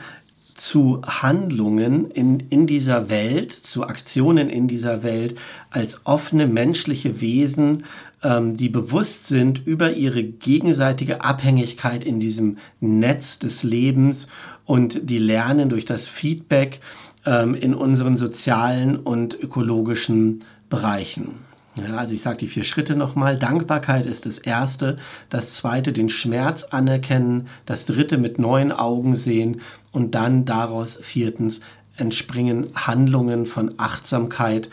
zu 0.54 1.02
Handlungen 1.04 2.10
in, 2.10 2.40
in 2.48 2.66
dieser 2.66 3.08
Welt, 3.08 3.52
zu 3.52 3.84
Aktionen 3.84 4.48
in 4.48 4.68
dieser 4.68 5.02
Welt 5.02 5.36
als 5.70 6.00
offene 6.04 6.46
menschliche 6.46 7.20
Wesen, 7.20 7.84
ähm, 8.22 8.56
die 8.56 8.68
bewusst 8.68 9.26
sind 9.26 9.66
über 9.66 9.92
ihre 9.92 10.22
gegenseitige 10.22 11.22
Abhängigkeit 11.22 12.04
in 12.04 12.20
diesem 12.20 12.58
Netz 12.80 13.38
des 13.38 13.62
Lebens 13.64 14.28
und 14.64 15.10
die 15.10 15.18
lernen 15.18 15.68
durch 15.68 15.84
das 15.84 16.06
Feedback 16.06 16.80
ähm, 17.26 17.54
in 17.54 17.74
unseren 17.74 18.16
sozialen 18.16 18.96
und 18.96 19.34
ökologischen 19.38 20.44
Bereichen. 20.74 21.44
Ja, 21.76 21.96
also 21.96 22.14
ich 22.14 22.22
sage 22.22 22.38
die 22.38 22.46
vier 22.46 22.64
Schritte 22.64 22.96
nochmal. 22.96 23.38
Dankbarkeit 23.38 24.06
ist 24.06 24.26
das 24.26 24.38
erste. 24.38 24.98
Das 25.30 25.54
zweite, 25.54 25.92
den 25.92 26.08
Schmerz 26.08 26.64
anerkennen. 26.64 27.48
Das 27.66 27.86
dritte, 27.86 28.18
mit 28.18 28.38
neuen 28.38 28.72
Augen 28.72 29.16
sehen. 29.16 29.60
Und 29.92 30.14
dann 30.14 30.44
daraus 30.44 30.98
viertens 31.00 31.60
entspringen 31.96 32.70
Handlungen 32.74 33.46
von 33.46 33.74
Achtsamkeit. 33.76 34.68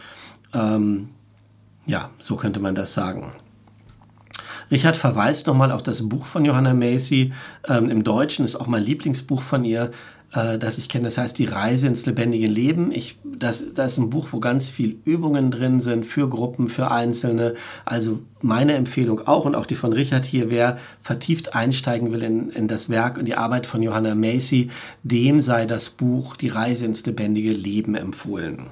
Ähm, 0.54 1.10
ja, 1.86 2.10
so 2.20 2.36
könnte 2.36 2.60
man 2.60 2.76
das 2.76 2.94
sagen. 2.94 3.34
Richard 4.72 4.98
verweist 4.98 5.48
nochmal 5.48 5.72
auf 5.72 5.84
das 5.84 6.08
Buch 6.08 6.26
von 6.26 6.46
Johanna 6.46 6.74
Macy. 6.74 7.34
Ähm, 7.68 7.90
Im 7.90 8.04
Deutschen 8.04 8.46
ist 8.46 8.56
auch 8.56 8.68
mein 8.68 8.84
Lieblingsbuch 8.84 9.42
von 9.42 9.66
ihr 9.66 9.92
äh, 10.34 10.58
das 10.58 10.78
ich 10.78 10.89
kenne. 10.89 11.06
Das 11.06 11.17
heißt 11.17 11.38
Die 11.38 11.46
Reise 11.46 11.88
ins 11.88 12.06
lebendige 12.06 12.48
Leben. 12.48 12.91
Ich, 12.91 13.20
das, 13.24 13.63
das 13.74 13.94
ist 13.94 13.98
ein 13.98 14.10
Buch, 14.10 14.30
wo 14.32 14.39
ganz 14.39 14.70
viel 14.70 14.98
Übungen 15.06 15.52
drin 15.52 15.82
sind 15.82 16.06
für 16.06 16.30
Gruppen, 16.30 16.70
für 16.70 16.91
Einzelne. 16.91 17.56
Also 17.86 18.20
meine 18.41 18.74
Empfehlung 18.74 19.28
auch 19.28 19.46
und 19.46 19.56
auch 19.56 19.65
die 19.65 19.76
von 19.76 19.94
Richard 19.94 20.26
hier, 20.26 20.50
wer 20.50 20.78
vertieft 21.02 21.56
einsteigen 21.56 22.12
will 22.12 22.24
in, 22.24 22.50
in 22.50 22.67
das 22.67 22.89
Werk 22.89 23.17
und 23.17 23.26
die 23.26 23.36
Arbeit 23.36 23.65
von 23.65 23.84
Johanna 23.84 24.15
Macy, 24.15 24.70
dem 25.04 25.41
sei 25.41 25.65
das 25.65 25.89
Buch 25.89 26.36
Die 26.38 26.50
Reise 26.50 26.86
ins 26.86 27.06
lebendige 27.06 27.52
Leben 27.52 27.96
empfohlen. 27.96 28.67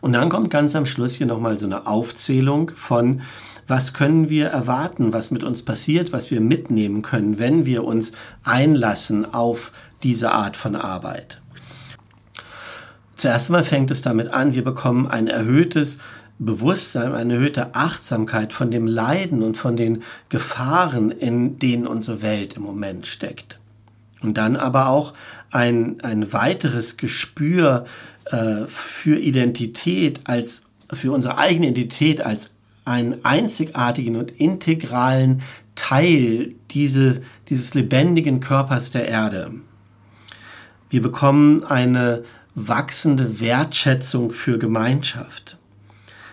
Und 0.00 0.12
dann 0.12 0.28
kommt 0.28 0.50
ganz 0.50 0.76
am 0.76 0.86
Schluss 0.86 1.14
hier 1.14 1.26
nochmal 1.26 1.58
so 1.58 1.66
eine 1.66 1.86
Aufzählung 1.86 2.70
von 2.74 3.22
was 3.68 3.92
können 3.92 4.30
wir 4.30 4.46
erwarten, 4.46 5.12
was 5.12 5.30
mit 5.30 5.44
uns 5.44 5.62
passiert, 5.62 6.10
was 6.10 6.30
wir 6.30 6.40
mitnehmen 6.40 7.02
können, 7.02 7.38
wenn 7.38 7.66
wir 7.66 7.84
uns 7.84 8.12
einlassen 8.42 9.34
auf 9.34 9.72
diese 10.02 10.32
Art 10.32 10.56
von 10.56 10.76
Arbeit. 10.76 11.40
Zuerst 13.16 13.48
einmal 13.48 13.64
fängt 13.64 13.90
es 13.90 14.00
damit 14.00 14.28
an, 14.28 14.54
wir 14.54 14.62
bekommen 14.62 15.08
ein 15.08 15.26
erhöhtes 15.26 15.98
Bewusstsein, 16.38 17.14
eine 17.14 17.34
erhöhte 17.34 17.74
Achtsamkeit 17.74 18.52
von 18.52 18.70
dem 18.70 18.86
Leiden 18.86 19.42
und 19.42 19.56
von 19.56 19.76
den 19.76 20.04
Gefahren, 20.28 21.10
in 21.10 21.58
denen 21.58 21.86
unsere 21.86 22.22
Welt 22.22 22.54
im 22.54 22.62
Moment 22.62 23.08
steckt. 23.08 23.58
Und 24.22 24.38
dann 24.38 24.56
aber 24.56 24.88
auch 24.88 25.14
ein, 25.50 26.00
ein 26.02 26.32
weiteres 26.32 26.96
Gespür 26.96 27.86
äh, 28.26 28.66
für 28.68 29.18
Identität 29.18 30.20
als, 30.24 30.62
für 30.92 31.12
unsere 31.12 31.38
eigene 31.38 31.68
Identität 31.68 32.20
als 32.20 32.52
einen 32.84 33.24
einzigartigen 33.24 34.16
und 34.16 34.30
integralen 34.30 35.42
Teil 35.74 36.54
diese, 36.70 37.22
dieses 37.48 37.74
lebendigen 37.74 38.40
Körpers 38.40 38.90
der 38.90 39.08
Erde. 39.08 39.52
Wir 40.90 41.02
bekommen 41.02 41.64
eine 41.64 42.24
wachsende 42.54 43.40
Wertschätzung 43.40 44.32
für 44.32 44.58
Gemeinschaft. 44.58 45.58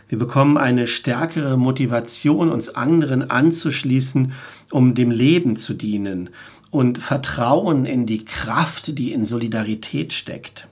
Wir 0.07 0.17
bekommen 0.17 0.57
eine 0.57 0.87
stärkere 0.87 1.57
Motivation, 1.57 2.51
uns 2.51 2.69
anderen 2.69 3.29
anzuschließen, 3.29 4.33
um 4.71 4.95
dem 4.95 5.11
Leben 5.11 5.55
zu 5.55 5.73
dienen 5.73 6.29
und 6.71 6.99
Vertrauen 6.99 7.85
in 7.85 8.05
die 8.05 8.23
Kraft, 8.23 8.97
die 8.97 9.11
in 9.11 9.25
Solidarität 9.25 10.13
steckt. 10.13 10.67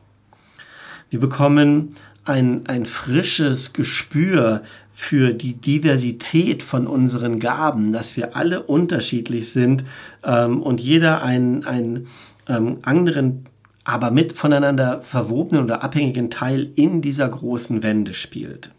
Wir 1.10 1.19
bekommen 1.19 1.89
ein, 2.26 2.67
ein 2.67 2.86
frisches 2.86 3.74
Gespür 3.74 4.63
für 4.93 5.34
die 5.34 5.56
Diversität 5.56 6.63
von 6.63 6.88
unseren 6.88 7.39
Gaben, 7.39 7.91
dass 7.91 8.15
wir 8.15 8.36
alle 8.36 8.63
unterschiedlich 8.63 9.52
sind 9.52 9.84
ähm, 10.24 10.62
und 10.62 10.80
jeder 10.80 11.24
einen, 11.24 11.65
einen 11.65 12.08
ähm, 12.48 12.78
anderen 12.84 13.46
aber 13.84 14.12
mit 14.12 14.34
voneinander 14.34 15.02
verwobenen 15.02 15.63
oder 15.63 15.84
abhängigen 15.84 16.30
Teil 16.30 16.72
in 16.76 17.02
dieser 17.02 17.28
großen 17.28 17.84
Wende 17.84 18.13
spielt. 18.13 18.72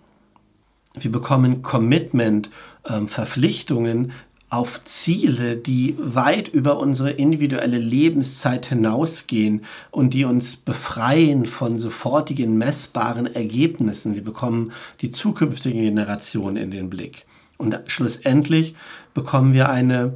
Wir 0.94 1.10
bekommen 1.10 1.62
Commitment, 1.62 2.50
ähm, 2.88 3.08
Verpflichtungen 3.08 4.12
auf 4.48 4.84
Ziele, 4.84 5.56
die 5.56 5.96
weit 5.98 6.46
über 6.46 6.78
unsere 6.78 7.10
individuelle 7.10 7.78
Lebenszeit 7.78 8.66
hinausgehen 8.66 9.64
und 9.90 10.14
die 10.14 10.24
uns 10.24 10.56
befreien 10.56 11.44
von 11.44 11.80
sofortigen 11.80 12.56
messbaren 12.56 13.26
Ergebnissen. 13.26 14.14
Wir 14.14 14.22
bekommen 14.22 14.70
die 15.00 15.10
zukünftige 15.10 15.80
Generation 15.80 16.56
in 16.56 16.70
den 16.70 16.88
Blick. 16.88 17.26
Und 17.56 17.76
schlussendlich 17.86 18.76
bekommen 19.12 19.54
wir 19.54 19.70
eine 19.70 20.14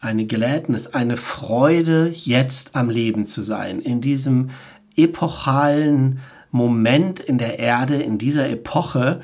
eine 0.00 0.26
Gladness, 0.26 0.88
eine 0.88 1.16
Freude, 1.16 2.12
jetzt 2.14 2.76
am 2.76 2.90
Leben 2.90 3.26
zu 3.26 3.42
sein, 3.42 3.80
in 3.80 4.00
diesem 4.00 4.50
epochalen 4.96 6.20
Moment 6.50 7.20
in 7.20 7.38
der 7.38 7.58
Erde, 7.58 7.96
in 7.96 8.18
dieser 8.18 8.48
Epoche, 8.48 9.20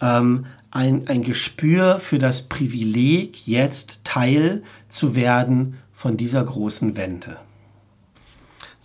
ähm, 0.00 0.46
ein, 0.70 1.08
ein 1.08 1.22
Gespür 1.22 2.00
für 2.00 2.18
das 2.18 2.42
Privileg, 2.42 3.46
jetzt 3.46 4.04
Teil 4.04 4.62
zu 4.88 5.14
werden 5.14 5.78
von 5.94 6.16
dieser 6.16 6.44
großen 6.44 6.96
Wende. 6.96 7.38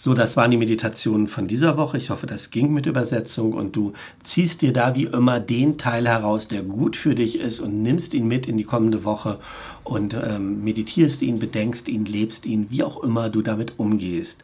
So, 0.04 0.16
das 0.16 0.36
waren 0.36 0.50
die 0.50 0.58
Meditationen 0.58 1.28
von 1.28 1.48
dieser 1.48 1.78
Woche. 1.78 1.96
Ich 1.96 2.10
hoffe, 2.10 2.26
das 2.26 2.50
ging 2.50 2.74
mit 2.74 2.88
Übersetzung 2.88 3.54
und 3.54 3.76
du 3.76 3.94
ziehst 4.24 4.64
dir 4.64 4.74
da 4.74 4.96
wie 4.96 5.04
immer 5.04 5.40
den 5.40 5.78
Teil 5.78 6.08
heraus, 6.08 6.48
der 6.48 6.64
gut 6.64 6.96
für 6.96 7.14
dich 7.14 7.38
ist 7.38 7.60
und 7.60 7.84
nimmst 7.84 8.16
ihn 8.16 8.28
mit 8.28 8.48
in 8.48 8.58
die 8.58 8.64
kommende 8.64 9.04
Woche 9.04 9.38
und 9.84 10.16
ähm, 10.16 10.64
meditierst 10.64 11.22
ihn, 11.22 11.38
bedenkst 11.38 11.88
ihn, 11.88 12.06
lebst 12.06 12.48
ihn, 12.48 12.66
wie 12.72 12.82
auch 12.82 13.04
immer 13.04 13.30
du 13.30 13.44
damit 13.44 13.74
umgehst. 13.78 14.44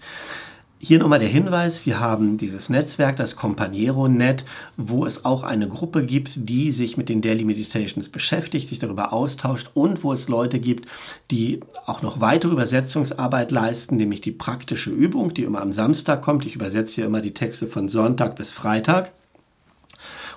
Hier 0.79 0.99
nochmal 0.99 1.17
der 1.17 1.27
Hinweis, 1.27 1.87
wir 1.87 1.99
haben 1.99 2.37
dieses 2.37 2.69
Netzwerk, 2.69 3.15
das 3.15 3.35
Companiero-Net, 3.35 4.45
wo 4.77 5.07
es 5.07 5.25
auch 5.25 5.41
eine 5.41 5.67
Gruppe 5.67 6.05
gibt, 6.05 6.47
die 6.47 6.69
sich 6.71 6.97
mit 6.97 7.09
den 7.09 7.23
Daily 7.23 7.43
Meditations 7.45 8.09
beschäftigt, 8.09 8.67
sich 8.67 8.77
darüber 8.77 9.11
austauscht 9.11 9.71
und 9.73 10.03
wo 10.03 10.13
es 10.13 10.27
Leute 10.27 10.59
gibt, 10.59 10.87
die 11.31 11.61
auch 11.87 12.03
noch 12.03 12.21
weitere 12.21 12.51
Übersetzungsarbeit 12.51 13.49
leisten, 13.49 13.95
nämlich 13.95 14.21
die 14.21 14.31
praktische 14.31 14.91
Übung, 14.91 15.33
die 15.33 15.45
immer 15.45 15.61
am 15.61 15.73
Samstag 15.73 16.21
kommt. 16.21 16.45
Ich 16.45 16.53
übersetze 16.53 16.93
hier 16.93 17.05
immer 17.05 17.21
die 17.21 17.33
Texte 17.33 17.65
von 17.65 17.89
Sonntag 17.89 18.35
bis 18.35 18.51
Freitag. 18.51 19.13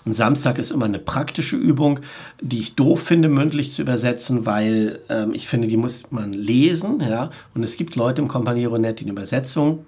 Und 0.06 0.14
Samstag 0.14 0.58
ist 0.58 0.70
immer 0.70 0.86
eine 0.86 0.98
praktische 0.98 1.56
Übung, 1.56 2.00
die 2.40 2.60
ich 2.60 2.76
doof 2.76 3.02
finde, 3.02 3.28
mündlich 3.28 3.74
zu 3.74 3.82
übersetzen, 3.82 4.46
weil 4.46 5.00
ähm, 5.10 5.34
ich 5.34 5.48
finde, 5.48 5.68
die 5.68 5.76
muss 5.76 6.10
man 6.10 6.32
lesen. 6.32 7.00
Ja? 7.00 7.28
Und 7.54 7.62
es 7.62 7.76
gibt 7.76 7.94
Leute 7.94 8.22
im 8.22 8.28
Companiero-Net, 8.28 9.00
die 9.00 9.04
eine 9.04 9.12
Übersetzung 9.12 9.84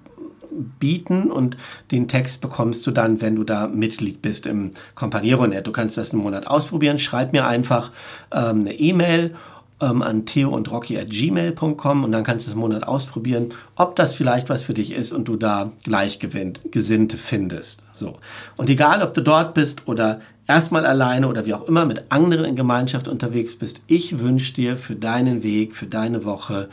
bieten 0.79 1.31
und 1.31 1.57
den 1.91 2.09
Text 2.09 2.41
bekommst 2.41 2.87
du 2.87 2.91
dann, 2.91 3.21
wenn 3.21 3.37
du 3.37 3.45
da 3.45 3.67
Mitglied 3.67 4.23
bist 4.23 4.47
im 4.47 4.73
Companiero.net. 4.95 5.67
Du 5.67 5.73
kannst 5.73 5.97
das 5.97 6.13
einen 6.13 6.23
Monat 6.23 6.47
ausprobieren. 6.47 6.99
Schreib 6.99 7.33
mir 7.33 7.47
einfach 7.47 7.91
ähm, 8.33 8.61
eine 8.61 8.75
E-Mail 8.75 9.35
ähm, 9.83 10.03
an 10.03 10.25
theo 10.27 10.51
und 10.51 10.71
rocky 10.71 10.99
at 10.99 11.11
gmail.com 11.11 12.05
und 12.05 12.13
dann 12.13 12.25
kannst 12.25 12.47
du 12.47 12.51
es 12.51 12.55
einen 12.55 12.61
Monat 12.61 12.85
ausprobieren, 12.85 13.53
ob 13.77 13.97
das 13.97 14.15
vielleicht 14.15 14.49
was 14.49 14.63
für 14.63 14.75
dich 14.75 14.93
ist 14.93 15.13
und 15.13 15.27
du 15.27 15.37
da 15.37 15.73
Gleichgesinnte 15.83 17.19
findest. 17.19 17.83
So. 17.93 18.19
Und 18.57 18.71
egal, 18.71 19.03
ob 19.03 19.15
du 19.15 19.21
dort 19.21 19.55
bist 19.55 19.83
oder 19.87 20.21
erstmal 20.47 20.87
alleine 20.87 21.29
oder 21.29 21.47
wie 21.47 21.55
auch 21.55 21.67
immer 21.67 21.85
mit 21.85 22.05
anderen 22.11 22.45
in 22.45 22.57
Gemeinschaft 22.57 23.09
unterwegs 23.09 23.57
bist, 23.57 23.81
ich 23.87 24.19
wünsche 24.19 24.55
dir 24.55 24.77
für 24.77 24.95
deinen 24.95 25.43
Weg, 25.43 25.75
für 25.75 25.87
deine 25.87 26.25
Woche, 26.25 26.69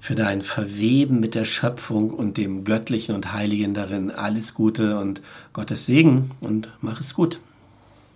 für 0.00 0.14
dein 0.14 0.42
Verweben 0.42 1.20
mit 1.20 1.34
der 1.34 1.44
Schöpfung 1.44 2.10
und 2.10 2.38
dem 2.38 2.64
Göttlichen 2.64 3.14
und 3.14 3.32
Heiligen 3.32 3.74
darin. 3.74 4.10
Alles 4.10 4.54
Gute 4.54 4.98
und 4.98 5.20
Gottes 5.52 5.86
Segen 5.86 6.30
und 6.40 6.68
mach 6.80 7.00
es 7.00 7.14
gut. 7.14 7.38